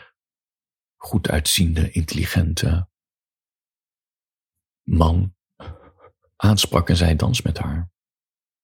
goed 0.97 1.29
uitziende, 1.29 1.91
intelligente 1.91 2.88
man 4.83 5.35
aansprak 6.37 6.88
en 6.88 6.97
zei 6.97 7.17
dans 7.17 7.43
met 7.43 7.59
haar. 7.59 7.91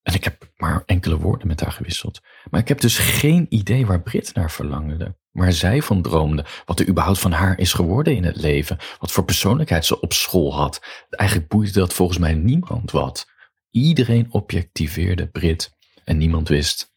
En 0.08 0.14
ik 0.14 0.24
heb 0.24 0.52
maar 0.56 0.82
enkele 0.86 1.18
woorden 1.18 1.46
met 1.46 1.60
haar 1.60 1.72
gewisseld. 1.72 2.20
Maar 2.50 2.60
ik 2.60 2.68
heb 2.68 2.80
dus 2.80 2.98
geen 2.98 3.46
idee 3.48 3.86
waar 3.86 4.02
Brit 4.02 4.34
naar 4.34 4.50
verlangde. 4.50 5.16
Waar 5.30 5.52
zij 5.52 5.82
van 5.82 6.02
droomde. 6.02 6.44
Wat 6.64 6.80
er 6.80 6.88
überhaupt 6.88 7.18
van 7.18 7.32
haar 7.32 7.58
is 7.58 7.72
geworden 7.72 8.16
in 8.16 8.24
het 8.24 8.36
leven. 8.36 8.78
Wat 8.98 9.12
voor 9.12 9.24
persoonlijkheid 9.24 9.84
ze 9.84 10.00
op 10.00 10.12
school 10.12 10.54
had. 10.54 11.04
Eigenlijk 11.10 11.50
boeide 11.50 11.72
dat 11.72 11.94
volgens 11.94 12.18
mij 12.18 12.34
niemand 12.34 12.90
wat. 12.90 13.30
Iedereen 13.70 14.32
objectiveerde 14.32 15.28
Brit. 15.28 15.76
En 16.04 16.16
niemand 16.16 16.48
wist 16.48 16.94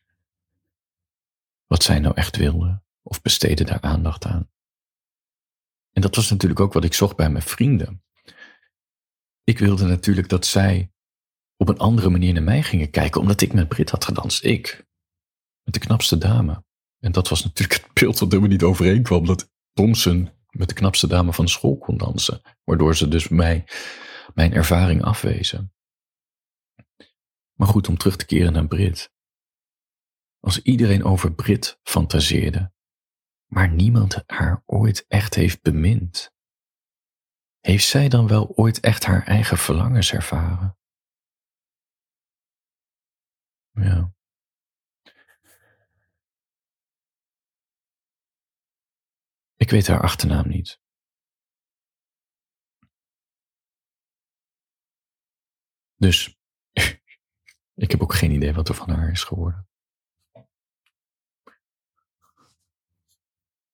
wat 1.68 1.84
zij 1.84 2.00
nou 2.00 2.16
echt 2.16 2.38
wilde. 2.38 2.82
Of 3.04 3.22
besteedde 3.22 3.64
daar 3.64 3.82
aandacht 3.82 4.26
aan. 4.26 4.50
En 5.92 6.02
dat 6.02 6.16
was 6.16 6.30
natuurlijk 6.30 6.60
ook 6.60 6.74
wat 6.74 6.84
ik 6.84 6.94
zocht 6.94 7.16
bij 7.16 7.30
mijn 7.30 7.44
vrienden. 7.44 8.04
Ik 9.44 9.60
wilde 9.60 9.86
natuurlijk 9.86 10.30
dat 10.30 10.46
zij 10.46 10.92
op 11.62 11.70
een 11.70 11.78
andere 11.78 12.10
manier 12.10 12.34
naar 12.34 12.44
mij 12.44 12.64
gingen 12.64 12.90
kijken, 12.90 13.22
omdat 13.22 13.42
ik 13.42 13.54
met 13.54 13.68
Brit 13.68 13.90
had 13.90 14.06
gedanst. 14.06 14.44
Ik. 14.44 14.86
Met 15.64 15.74
de 15.74 15.80
knapste 15.80 16.18
dame. 16.18 16.64
En 17.00 17.12
dat 17.12 17.30
was 17.30 17.44
natuurlijk 17.44 17.82
het 17.82 17.94
beeld 17.94 18.20
wat 18.20 18.30
helemaal 18.30 18.52
niet 18.52 18.64
overeenkwam. 18.64 19.26
Dat 19.26 19.52
Thompson 19.74 20.30
met 20.50 20.68
de 20.68 20.74
knapste 20.74 21.08
dame 21.08 21.34
van 21.34 21.48
school 21.48 21.78
kon 21.78 21.98
dansen. 21.98 22.42
Waardoor 22.64 22.96
ze 22.96 23.08
dus 23.08 23.28
mij, 23.28 23.64
mijn 24.34 24.54
ervaring 24.54 25.04
afwezen. 25.04 25.74
Maar 27.54 27.68
goed, 27.68 27.88
om 27.88 27.98
terug 27.98 28.16
te 28.16 28.26
keren 28.26 28.54
naar 28.54 28.68
Brit. 28.68 29.12
Als 30.40 30.62
iedereen 30.62 31.04
over 31.04 31.34
Brit 31.34 31.80
fantaseerde, 31.84 32.74
maar 33.46 33.70
niemand 33.70 34.24
haar 34.26 34.64
ooit 34.66 35.06
echt 35.08 35.36
heeft 35.36 35.62
bemind, 35.62 36.34
heeft 37.60 37.88
zij 37.88 38.10
dan 38.10 38.28
wel 38.28 38.48
ooit 38.56 38.80
echt 38.80 39.06
haar 39.06 39.24
eigen 39.28 39.58
verlangens 39.58 40.14
ervaren? 40.14 40.76
Ja. 43.74 44.14
Ik 49.62 49.70
weet 49.70 49.88
haar 49.88 50.02
achternaam 50.02 50.48
niet. 50.48 50.80
Dus 55.96 56.38
ik 57.84 57.92
heb 57.92 58.02
ook 58.02 58.14
geen 58.14 58.32
idee 58.32 58.54
wat 58.54 58.70
er 58.70 58.76
van 58.76 58.90
haar 58.90 59.12
is 59.12 59.24
geworden. 59.24 59.68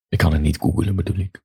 Ik 0.08 0.18
kan 0.18 0.32
het 0.32 0.42
niet 0.42 0.58
googlen, 0.58 0.96
bedoel 0.96 1.18
ik. 1.18 1.44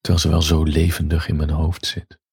Terwijl 0.00 0.22
ze 0.22 0.28
wel 0.28 0.42
zo 0.42 0.62
levendig 0.62 1.28
in 1.28 1.36
mijn 1.36 1.50
hoofd 1.50 1.86
zit. 1.86 2.25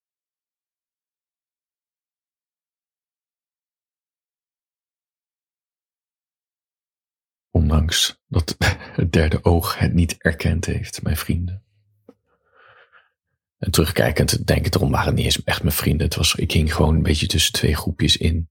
Dat 8.27 8.55
het 8.95 9.11
derde 9.11 9.43
oog 9.43 9.77
het 9.77 9.93
niet 9.93 10.17
erkend 10.17 10.65
heeft, 10.65 11.03
mijn 11.03 11.17
vrienden. 11.17 11.63
En 13.57 13.71
terugkijkend 13.71 14.47
denk 14.47 14.65
ik 14.65 14.75
erom 14.75 14.91
waren 14.91 15.15
niet 15.15 15.25
eens 15.25 15.43
echt 15.43 15.63
mijn 15.63 15.75
vrienden. 15.75 16.05
Het 16.05 16.15
was, 16.15 16.35
ik 16.35 16.51
hing 16.51 16.75
gewoon 16.75 16.95
een 16.95 17.03
beetje 17.03 17.27
tussen 17.27 17.53
twee 17.53 17.75
groepjes 17.75 18.17
in. 18.17 18.49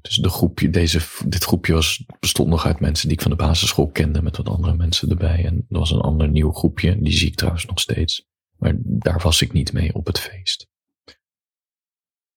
Dus 0.00 0.16
de 0.16 0.28
groepje, 0.28 0.70
deze, 0.70 1.00
dit 1.26 1.44
groepje 1.44 1.72
was, 1.72 2.04
bestond 2.20 2.48
nog 2.48 2.66
uit 2.66 2.80
mensen 2.80 3.08
die 3.08 3.16
ik 3.16 3.22
van 3.22 3.30
de 3.30 3.36
basisschool 3.36 3.90
kende, 3.90 4.22
met 4.22 4.36
wat 4.36 4.48
andere 4.48 4.74
mensen 4.74 5.10
erbij. 5.10 5.44
En 5.44 5.66
er 5.68 5.78
was 5.78 5.90
een 5.90 6.00
ander 6.00 6.28
nieuw 6.28 6.52
groepje, 6.52 7.02
die 7.02 7.12
zie 7.12 7.26
ik 7.28 7.34
trouwens 7.34 7.66
nog 7.66 7.80
steeds. 7.80 8.26
Maar 8.56 8.74
daar 8.78 9.20
was 9.22 9.40
ik 9.40 9.52
niet 9.52 9.72
mee 9.72 9.94
op 9.94 10.06
het 10.06 10.18
feest. 10.18 10.68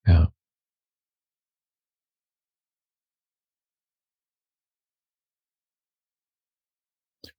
Ja. 0.02 0.34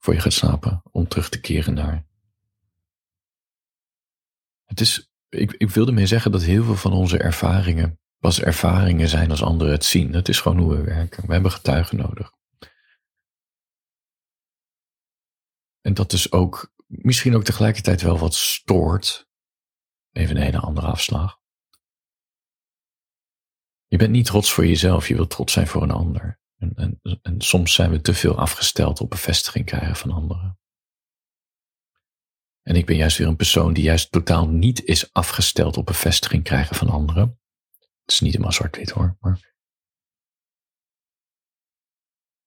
Voor 0.09 0.16
je 0.16 0.23
gaat 0.23 0.33
slapen, 0.33 0.83
om 0.92 1.09
terug 1.09 1.29
te 1.29 1.40
keren 1.40 1.75
naar. 1.75 2.07
Het 4.64 4.81
is, 4.81 5.11
ik, 5.29 5.53
ik 5.53 5.71
wilde 5.71 5.92
mee 5.92 6.07
zeggen 6.07 6.33
dat 6.33 6.42
heel 6.42 6.64
veel 6.64 6.77
van 6.77 6.92
onze 6.92 7.18
ervaringen 7.18 8.01
pas 8.18 8.40
ervaringen 8.40 9.09
zijn 9.09 9.31
als 9.31 9.42
anderen 9.42 9.73
het 9.73 9.85
zien. 9.85 10.12
Het 10.12 10.29
is 10.29 10.40
gewoon 10.40 10.59
hoe 10.59 10.77
we 10.77 10.83
werken. 10.83 11.27
We 11.27 11.33
hebben 11.33 11.51
getuigen 11.51 11.97
nodig. 11.97 12.33
En 15.81 15.94
dat 15.94 16.12
is 16.12 16.33
ook 16.33 16.73
misschien 16.87 17.35
ook 17.35 17.44
tegelijkertijd 17.44 18.03
wel 18.03 18.18
wat 18.18 18.35
stoort. 18.35 19.29
Even 20.12 20.37
een 20.37 20.42
hele 20.42 20.61
andere 20.61 20.87
afslag. 20.87 21.40
Je 23.87 23.97
bent 23.97 24.11
niet 24.11 24.27
trots 24.27 24.53
voor 24.53 24.66
jezelf, 24.66 25.09
je 25.09 25.14
wilt 25.14 25.31
trots 25.31 25.53
zijn 25.53 25.66
voor 25.66 25.83
een 25.83 25.90
ander. 25.90 26.38
En, 26.59 27.01
en, 27.23 27.40
soms 27.40 27.75
zijn 27.75 27.90
we 27.90 28.01
te 28.01 28.14
veel 28.14 28.38
afgesteld 28.38 29.01
op 29.01 29.11
bevestiging 29.11 29.64
krijgen 29.64 29.97
van 29.97 30.11
anderen. 30.11 30.59
En 32.62 32.75
ik 32.75 32.87
ben 32.87 32.97
juist 32.97 33.18
weer 33.18 33.27
een 33.27 33.37
persoon 33.37 33.73
die 33.73 33.85
juist 33.85 34.12
totaal 34.12 34.49
niet 34.49 34.85
is 34.85 35.12
afgesteld 35.12 35.77
op 35.77 35.87
bevestiging 35.87 36.44
krijgen 36.44 36.77
van 36.77 36.88
anderen. 36.88 37.40
Het 37.79 38.12
is 38.12 38.21
niet 38.21 38.33
helemaal 38.33 38.53
zwart-wit 38.53 38.90
hoor. 38.90 39.16
Maar... 39.21 39.57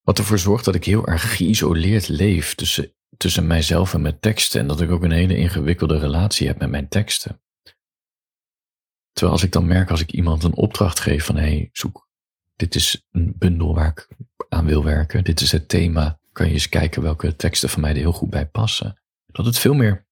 Wat 0.01 0.17
ervoor 0.17 0.39
zorgt 0.39 0.65
dat 0.65 0.75
ik 0.75 0.85
heel 0.85 1.07
erg 1.07 1.35
geïsoleerd 1.35 2.07
leef 2.07 2.55
tussen, 2.55 2.95
tussen 3.17 3.47
mijzelf 3.47 3.93
en 3.93 4.01
mijn 4.01 4.19
teksten. 4.19 4.59
En 4.59 4.67
dat 4.67 4.81
ik 4.81 4.91
ook 4.91 5.03
een 5.03 5.11
hele 5.11 5.37
ingewikkelde 5.37 5.97
relatie 5.97 6.47
heb 6.47 6.59
met 6.59 6.69
mijn 6.69 6.87
teksten. 6.87 7.41
Terwijl 9.11 9.33
als 9.33 9.43
ik 9.43 9.51
dan 9.51 9.65
merk 9.65 9.89
als 9.89 10.01
ik 10.01 10.11
iemand 10.11 10.43
een 10.43 10.55
opdracht 10.55 10.99
geef 10.99 11.25
van 11.25 11.35
hé, 11.35 11.41
hey, 11.41 11.69
zoek, 11.71 12.09
dit 12.61 12.75
is 12.75 13.05
een 13.11 13.33
bundel 13.37 13.75
waar 13.75 13.87
ik 13.87 14.07
aan 14.49 14.65
wil 14.65 14.83
werken. 14.83 15.23
Dit 15.23 15.41
is 15.41 15.51
het 15.51 15.69
thema. 15.69 16.19
Kan 16.31 16.47
je 16.47 16.53
eens 16.53 16.69
kijken 16.69 17.01
welke 17.01 17.35
teksten 17.35 17.69
van 17.69 17.81
mij 17.81 17.89
er 17.89 17.97
heel 17.97 18.11
goed 18.11 18.29
bij 18.29 18.47
passen. 18.47 19.01
Dat 19.25 19.45
het 19.45 19.57
veel 19.57 19.73
meer 19.73 20.07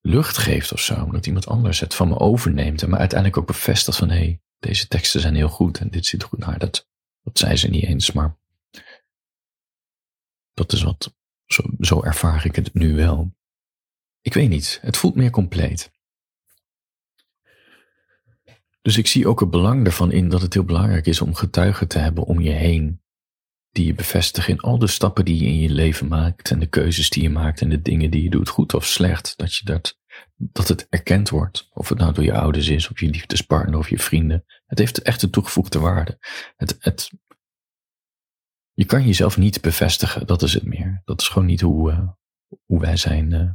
lucht 0.00 0.38
geeft 0.38 0.72
of 0.72 0.80
zo. 0.80 1.04
Omdat 1.04 1.26
iemand 1.26 1.46
anders 1.46 1.80
het 1.80 1.94
van 1.94 2.08
me 2.08 2.18
overneemt 2.18 2.82
en 2.82 2.90
me 2.90 2.96
uiteindelijk 2.96 3.38
ook 3.38 3.46
bevestigt 3.46 3.96
van 3.96 4.08
hé, 4.08 4.16
hey, 4.16 4.42
deze 4.58 4.88
teksten 4.88 5.20
zijn 5.20 5.34
heel 5.34 5.48
goed 5.48 5.78
en 5.78 5.90
dit 5.90 6.06
ziet 6.06 6.22
goed 6.22 6.38
naar. 6.38 6.58
Dat, 6.58 6.88
dat 7.22 7.38
zei 7.38 7.56
ze 7.56 7.68
niet 7.68 7.84
eens, 7.84 8.12
maar 8.12 8.38
dat 10.54 10.72
is 10.72 10.82
wat, 10.82 11.14
zo, 11.46 11.62
zo 11.80 12.02
ervaar 12.02 12.44
ik 12.44 12.56
het 12.56 12.74
nu 12.74 12.94
wel. 12.94 13.36
Ik 14.20 14.34
weet 14.34 14.48
niet, 14.48 14.78
het 14.82 14.96
voelt 14.96 15.14
meer 15.14 15.30
compleet. 15.30 15.90
Dus 18.88 18.96
ik 18.96 19.06
zie 19.06 19.28
ook 19.28 19.40
het 19.40 19.50
belang 19.50 19.86
ervan 19.86 20.12
in 20.12 20.28
dat 20.28 20.42
het 20.42 20.54
heel 20.54 20.64
belangrijk 20.64 21.06
is 21.06 21.20
om 21.20 21.34
getuigen 21.34 21.88
te 21.88 21.98
hebben 21.98 22.24
om 22.24 22.40
je 22.40 22.50
heen 22.50 23.02
die 23.70 23.86
je 23.86 23.94
bevestigen 23.94 24.52
in 24.52 24.60
al 24.60 24.78
de 24.78 24.86
stappen 24.86 25.24
die 25.24 25.42
je 25.42 25.46
in 25.46 25.58
je 25.58 25.70
leven 25.70 26.08
maakt 26.08 26.50
en 26.50 26.58
de 26.58 26.66
keuzes 26.66 27.10
die 27.10 27.22
je 27.22 27.30
maakt 27.30 27.60
en 27.60 27.68
de 27.68 27.82
dingen 27.82 28.10
die 28.10 28.22
je 28.22 28.30
doet, 28.30 28.48
goed 28.48 28.74
of 28.74 28.86
slecht, 28.86 29.36
dat 29.36 29.54
je 29.54 29.64
dat, 29.64 29.98
dat 30.36 30.68
het 30.68 30.86
erkend 30.88 31.28
wordt. 31.28 31.68
Of 31.72 31.88
het 31.88 31.98
nou 31.98 32.12
door 32.12 32.24
je 32.24 32.32
ouders 32.32 32.68
is, 32.68 32.90
of 32.90 33.00
je 33.00 33.10
liefdespartner, 33.10 33.78
of 33.78 33.88
je 33.88 33.98
vrienden. 33.98 34.44
Het 34.66 34.78
heeft 34.78 35.02
echt 35.02 35.22
een 35.22 35.30
toegevoegde 35.30 35.78
waarde. 35.78 36.18
Het, 36.56 36.76
het, 36.78 37.10
je 38.72 38.84
kan 38.84 39.06
jezelf 39.06 39.36
niet 39.36 39.60
bevestigen, 39.60 40.26
dat 40.26 40.42
is 40.42 40.54
het 40.54 40.64
meer. 40.64 41.02
Dat 41.04 41.20
is 41.20 41.28
gewoon 41.28 41.48
niet 41.48 41.60
hoe, 41.60 41.90
uh, 41.90 42.08
hoe 42.64 42.80
wij 42.80 42.96
zijn, 42.96 43.32
uh, 43.32 43.50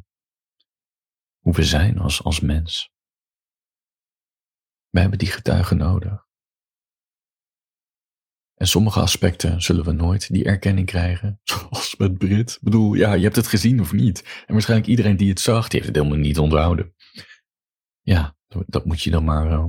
hoe 1.40 1.54
we 1.54 1.64
zijn 1.64 2.00
als, 2.00 2.24
als 2.24 2.40
mens. 2.40 2.93
We 4.94 5.00
hebben 5.00 5.20
die 5.20 5.32
getuigen 5.32 5.78
nodig. 5.78 6.28
En 8.54 8.68
sommige 8.68 9.00
aspecten 9.00 9.62
zullen 9.62 9.86
we 9.86 9.92
nooit 9.92 10.34
die 10.34 10.46
erkenning 10.46 10.88
krijgen. 10.88 11.40
Zoals 11.44 11.96
met 11.96 12.18
Brit. 12.18 12.52
Ik 12.52 12.62
bedoel, 12.62 12.94
ja, 12.94 13.14
je 13.14 13.24
hebt 13.24 13.36
het 13.36 13.48
gezien 13.48 13.80
of 13.80 13.92
niet. 13.92 14.44
En 14.46 14.54
waarschijnlijk 14.54 14.90
iedereen 14.90 15.18
die 15.18 15.30
het 15.30 15.40
zag, 15.40 15.68
die 15.68 15.80
heeft 15.80 15.96
het 15.96 16.04
helemaal 16.04 16.24
niet 16.24 16.40
onthouden. 16.40 16.94
Ja, 18.02 18.36
dat 18.48 18.86
moet 18.86 19.02
je 19.02 19.12
dan 19.12 19.24
maar. 19.24 19.46
Uh, 19.46 19.66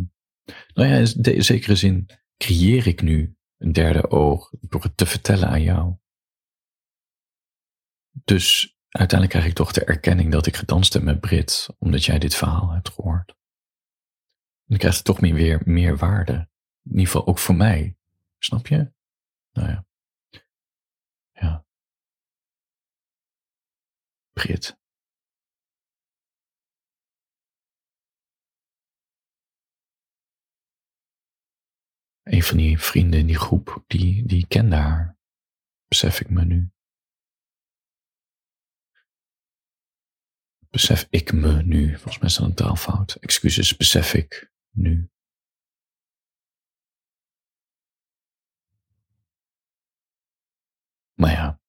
nou 0.74 0.88
ja, 0.88 0.96
in 1.22 1.44
zekere 1.44 1.76
zin 1.76 2.10
creëer 2.36 2.86
ik 2.86 3.02
nu 3.02 3.36
een 3.58 3.72
derde 3.72 4.10
oog 4.10 4.50
door 4.60 4.82
het 4.82 4.96
te 4.96 5.06
vertellen 5.06 5.48
aan 5.48 5.62
jou. 5.62 5.96
Dus 8.24 8.76
uiteindelijk 8.88 9.38
krijg 9.38 9.50
ik 9.50 9.56
toch 9.56 9.72
de 9.72 9.84
erkenning 9.84 10.32
dat 10.32 10.46
ik 10.46 10.56
gedanst 10.56 10.92
heb 10.92 11.02
met 11.02 11.20
Brit, 11.20 11.68
omdat 11.78 12.04
jij 12.04 12.18
dit 12.18 12.34
verhaal 12.34 12.70
hebt 12.70 12.88
gehoord. 12.88 13.34
Dan 14.66 14.78
krijgt 14.78 14.96
het 14.96 15.06
toch 15.06 15.20
meer, 15.20 15.34
weer 15.34 15.62
meer 15.64 15.96
waarde. 15.96 16.48
In 16.82 16.90
ieder 16.90 17.06
geval 17.06 17.26
ook 17.26 17.38
voor 17.38 17.54
mij. 17.54 17.96
Snap 18.38 18.66
je? 18.66 18.92
Nou 19.52 19.68
ja. 19.68 19.86
Ja. 21.32 21.66
Brit. 24.32 24.78
Een 32.22 32.42
van 32.42 32.56
die 32.56 32.78
vrienden 32.78 33.20
in 33.20 33.26
die 33.26 33.38
groep, 33.38 33.84
die, 33.86 34.26
die 34.26 34.46
kende 34.46 34.76
haar. 34.76 35.18
Besef 35.88 36.20
ik 36.20 36.30
me 36.30 36.44
nu. 36.44 36.70
Besef 40.70 41.06
ik 41.10 41.32
me 41.32 41.62
nu. 41.62 41.88
Volgens 41.88 42.18
mij 42.18 42.28
is 42.28 42.34
dat 42.34 42.46
een 42.46 42.54
taalfout. 42.54 43.14
Excuses, 43.14 43.76
besef 43.76 44.14
ik 44.14 44.53
nu. 44.74 45.08
Maar 51.14 51.30
ja. 51.30 51.60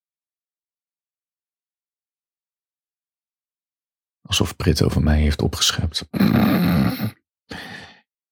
Alsof 4.21 4.55
Brit 4.55 4.83
over 4.83 5.01
mij 5.03 5.21
heeft 5.21 5.41
opgeschept. 5.41 6.07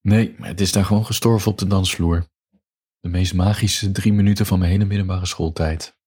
Nee, 0.01 0.35
het 0.37 0.61
is 0.61 0.71
daar 0.71 0.85
gewoon 0.85 1.05
gestorven 1.05 1.51
op 1.51 1.57
de 1.57 1.67
dansvloer. 1.67 2.27
De 2.99 3.09
meest 3.09 3.33
magische 3.33 3.91
drie 3.91 4.13
minuten 4.13 4.45
van 4.45 4.59
mijn 4.59 4.71
hele 4.71 4.85
middelbare 4.85 5.25
schooltijd. 5.25 5.97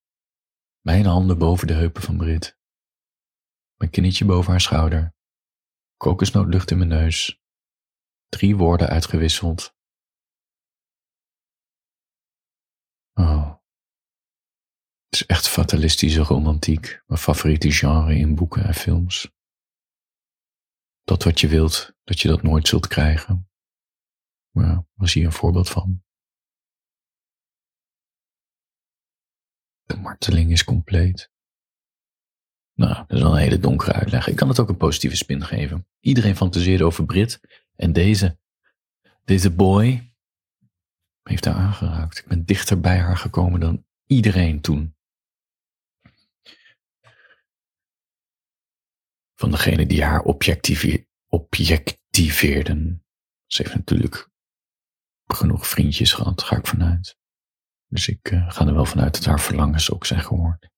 Mijn 0.81 1.05
handen 1.05 1.39
boven 1.39 1.67
de 1.67 1.73
heupen 1.73 2.03
van 2.03 2.17
Brit. 2.17 2.59
Mijn 3.77 3.91
knietje 3.91 4.25
boven 4.25 4.51
haar 4.51 4.61
schouder. 4.61 5.15
kokosnootlucht 5.97 6.71
in 6.71 6.79
mijn 6.79 6.91
neus. 6.91 7.41
Drie 8.29 8.57
woorden 8.57 8.89
uitgewisseld. 8.89 9.75
Oh. 13.15 13.55
Het 15.05 15.15
is 15.15 15.27
echt 15.27 15.49
fatalistische 15.49 16.21
romantiek. 16.21 17.03
Mijn 17.07 17.21
favoriete 17.21 17.71
genre 17.71 18.15
in 18.15 18.35
boeken 18.35 18.65
en 18.65 18.75
films. 18.75 19.31
Dat 21.03 21.23
wat 21.23 21.41
je 21.41 21.49
wilt, 21.49 21.97
dat 22.05 22.21
je 22.21 22.29
dat 22.29 22.43
nooit 22.43 22.69
zult 22.69 22.87
krijgen. 22.87 23.51
Maar 24.51 24.87
was 24.95 25.13
hier 25.13 25.25
een 25.25 25.33
voorbeeld 25.33 25.69
van. 25.69 26.05
De 29.83 29.97
marteling 29.97 30.51
is 30.51 30.65
compleet. 30.65 31.31
Nou, 32.75 32.95
dat 32.95 33.11
is 33.11 33.23
wel 33.23 33.33
een 33.33 33.43
hele 33.43 33.59
donkere 33.59 33.93
uitleg. 33.93 34.27
Ik 34.27 34.37
kan 34.37 34.49
het 34.49 34.61
ook 34.61 34.69
een 34.69 34.77
positieve 34.77 35.17
spin 35.17 35.45
geven. 35.45 35.89
Iedereen 36.01 36.37
fantaseerde 36.37 36.85
over 36.85 37.05
Brit. 37.05 37.41
En 37.77 37.93
deze, 37.93 38.39
deze 39.25 39.55
boy, 39.55 40.15
heeft 41.23 41.45
haar 41.45 41.55
aangeraakt. 41.55 42.19
Ik 42.19 42.27
ben 42.27 42.45
dichter 42.45 42.81
bij 42.81 42.99
haar 42.99 43.17
gekomen 43.17 43.61
dan 43.61 43.87
iedereen 44.07 44.61
toen. 44.61 44.95
Van 49.35 49.51
degene 49.51 49.87
die 49.87 50.05
haar 50.05 50.23
objectiveerden. 51.29 53.05
Ze 53.47 53.63
heeft 53.63 53.75
natuurlijk 53.75 54.31
genoeg 55.27 55.67
vriendjes 55.67 56.13
gehad, 56.13 56.43
ga 56.43 56.57
ik 56.57 56.67
vanuit. 56.67 57.19
Dus 57.87 58.09
ik 58.09 58.31
uh, 58.31 58.51
ga 58.51 58.67
er 58.67 58.75
wel 58.75 58.85
vanuit 58.85 59.15
dat 59.15 59.25
haar 59.25 59.41
verlangens 59.41 59.91
ook 59.91 60.07
zijn 60.07 60.21
gehoord. 60.21 60.71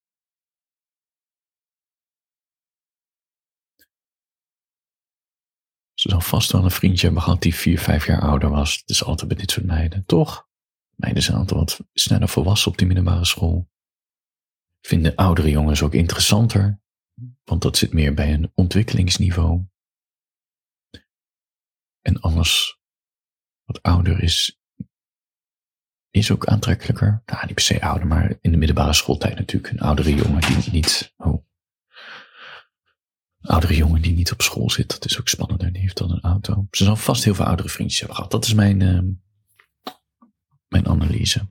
Ze 5.99 6.09
zal 6.09 6.21
vast 6.21 6.51
wel 6.51 6.63
een 6.63 6.71
vriendje 6.71 7.05
hebben 7.05 7.23
gehad 7.23 7.41
die 7.41 7.55
vier, 7.55 7.79
vijf 7.79 8.05
jaar 8.05 8.21
ouder 8.21 8.49
was. 8.49 8.77
Het 8.77 8.89
is 8.89 9.03
altijd 9.03 9.27
bij 9.27 9.37
dit 9.37 9.51
soort 9.51 9.65
meiden, 9.65 10.05
toch? 10.05 10.47
Meiden 10.95 11.23
zijn 11.23 11.37
altijd 11.37 11.59
wat 11.59 11.79
sneller 11.93 12.29
volwassen 12.29 12.71
op 12.71 12.77
die 12.77 12.87
middelbare 12.87 13.25
school. 13.25 13.69
Vinden 14.81 15.15
oudere 15.15 15.49
jongens 15.49 15.81
ook 15.81 15.93
interessanter, 15.93 16.81
want 17.43 17.61
dat 17.61 17.77
zit 17.77 17.93
meer 17.93 18.13
bij 18.13 18.33
een 18.33 18.51
ontwikkelingsniveau. 18.53 19.63
En 22.01 22.19
alles 22.19 22.79
wat 23.63 23.81
ouder 23.81 24.23
is, 24.23 24.59
is 26.09 26.31
ook 26.31 26.45
aantrekkelijker. 26.45 27.21
Nou, 27.25 27.45
niet 27.45 27.53
per 27.53 27.63
se 27.63 27.81
ouder, 27.81 28.07
maar 28.07 28.37
in 28.41 28.51
de 28.51 28.57
middelbare 28.57 28.93
schooltijd 28.93 29.37
natuurlijk. 29.37 29.73
Een 29.73 29.81
oudere 29.81 30.15
jongen 30.15 30.41
die 30.41 30.71
niet, 30.71 31.13
oh, 31.17 31.45
oudere 33.41 33.75
jongen 33.75 34.01
die 34.01 34.13
niet 34.13 34.31
op 34.31 34.41
school 34.41 34.69
zit, 34.69 34.89
dat 34.89 35.05
is 35.05 35.19
ook 35.19 35.27
spannender. 35.27 35.71
Die 35.71 35.81
heeft 35.81 35.97
dan 35.97 36.11
een 36.11 36.21
auto. 36.21 36.67
Ze 36.71 36.83
zal 36.83 36.95
vast 36.95 37.23
heel 37.23 37.35
veel 37.35 37.45
oudere 37.45 37.69
vriendjes 37.69 37.99
hebben 37.99 38.15
gehad. 38.15 38.31
Dat 38.31 38.45
is 38.45 38.53
mijn, 38.53 38.79
uh, 38.79 38.99
mijn 40.67 40.87
analyse. 40.87 41.47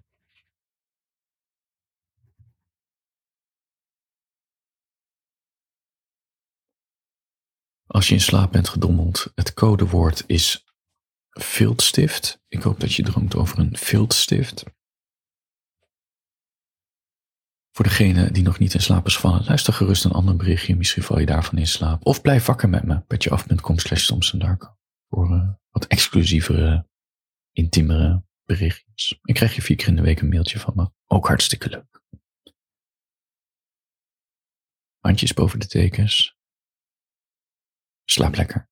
Als 7.87 8.09
je 8.09 8.14
in 8.14 8.20
slaap 8.20 8.53
bent 8.53 8.68
gedommeld, 8.68 9.33
het 9.35 9.55
codewoord 9.55 10.24
is 10.27 10.64
viltstift. 11.31 12.40
Ik 12.48 12.62
hoop 12.62 12.81
dat 12.81 12.94
je 12.94 13.03
droomt 13.03 13.37
over 13.37 13.59
een 13.59 13.77
viltstift. 13.77 14.64
Voor 17.78 17.86
degene 17.86 18.30
die 18.30 18.42
nog 18.42 18.58
niet 18.58 18.74
in 18.74 18.80
slaap 18.80 19.06
is 19.06 19.14
gevallen, 19.14 19.44
luister 19.44 19.72
gerust 19.72 20.04
een 20.04 20.12
ander 20.12 20.36
berichtje. 20.36 20.76
Misschien 20.76 21.02
val 21.02 21.18
je 21.18 21.26
daarvan 21.26 21.58
in 21.58 21.66
slaap. 21.66 22.06
Of 22.06 22.22
blijf 22.22 22.46
wakker 22.46 22.68
met 22.68 22.84
me. 22.84 23.00
Petjeaf.com 23.00 23.78
slash 23.78 24.10
Voor 25.08 25.30
uh, 25.30 25.50
wat 25.70 25.86
exclusievere, 25.86 26.88
intiemere 27.52 28.24
berichtjes. 28.44 29.18
Ik 29.22 29.34
krijg 29.34 29.54
je 29.54 29.62
vier 29.62 29.76
keer 29.76 29.88
in 29.88 29.96
de 29.96 30.02
week 30.02 30.20
een 30.20 30.28
mailtje 30.28 30.58
van 30.58 30.72
me. 30.76 30.90
Ook 31.06 31.26
hartstikke 31.26 31.68
leuk. 31.68 32.02
Handjes 34.98 35.34
boven 35.34 35.58
de 35.58 35.66
tekens. 35.66 36.36
Slaap 38.04 38.34
lekker. 38.34 38.68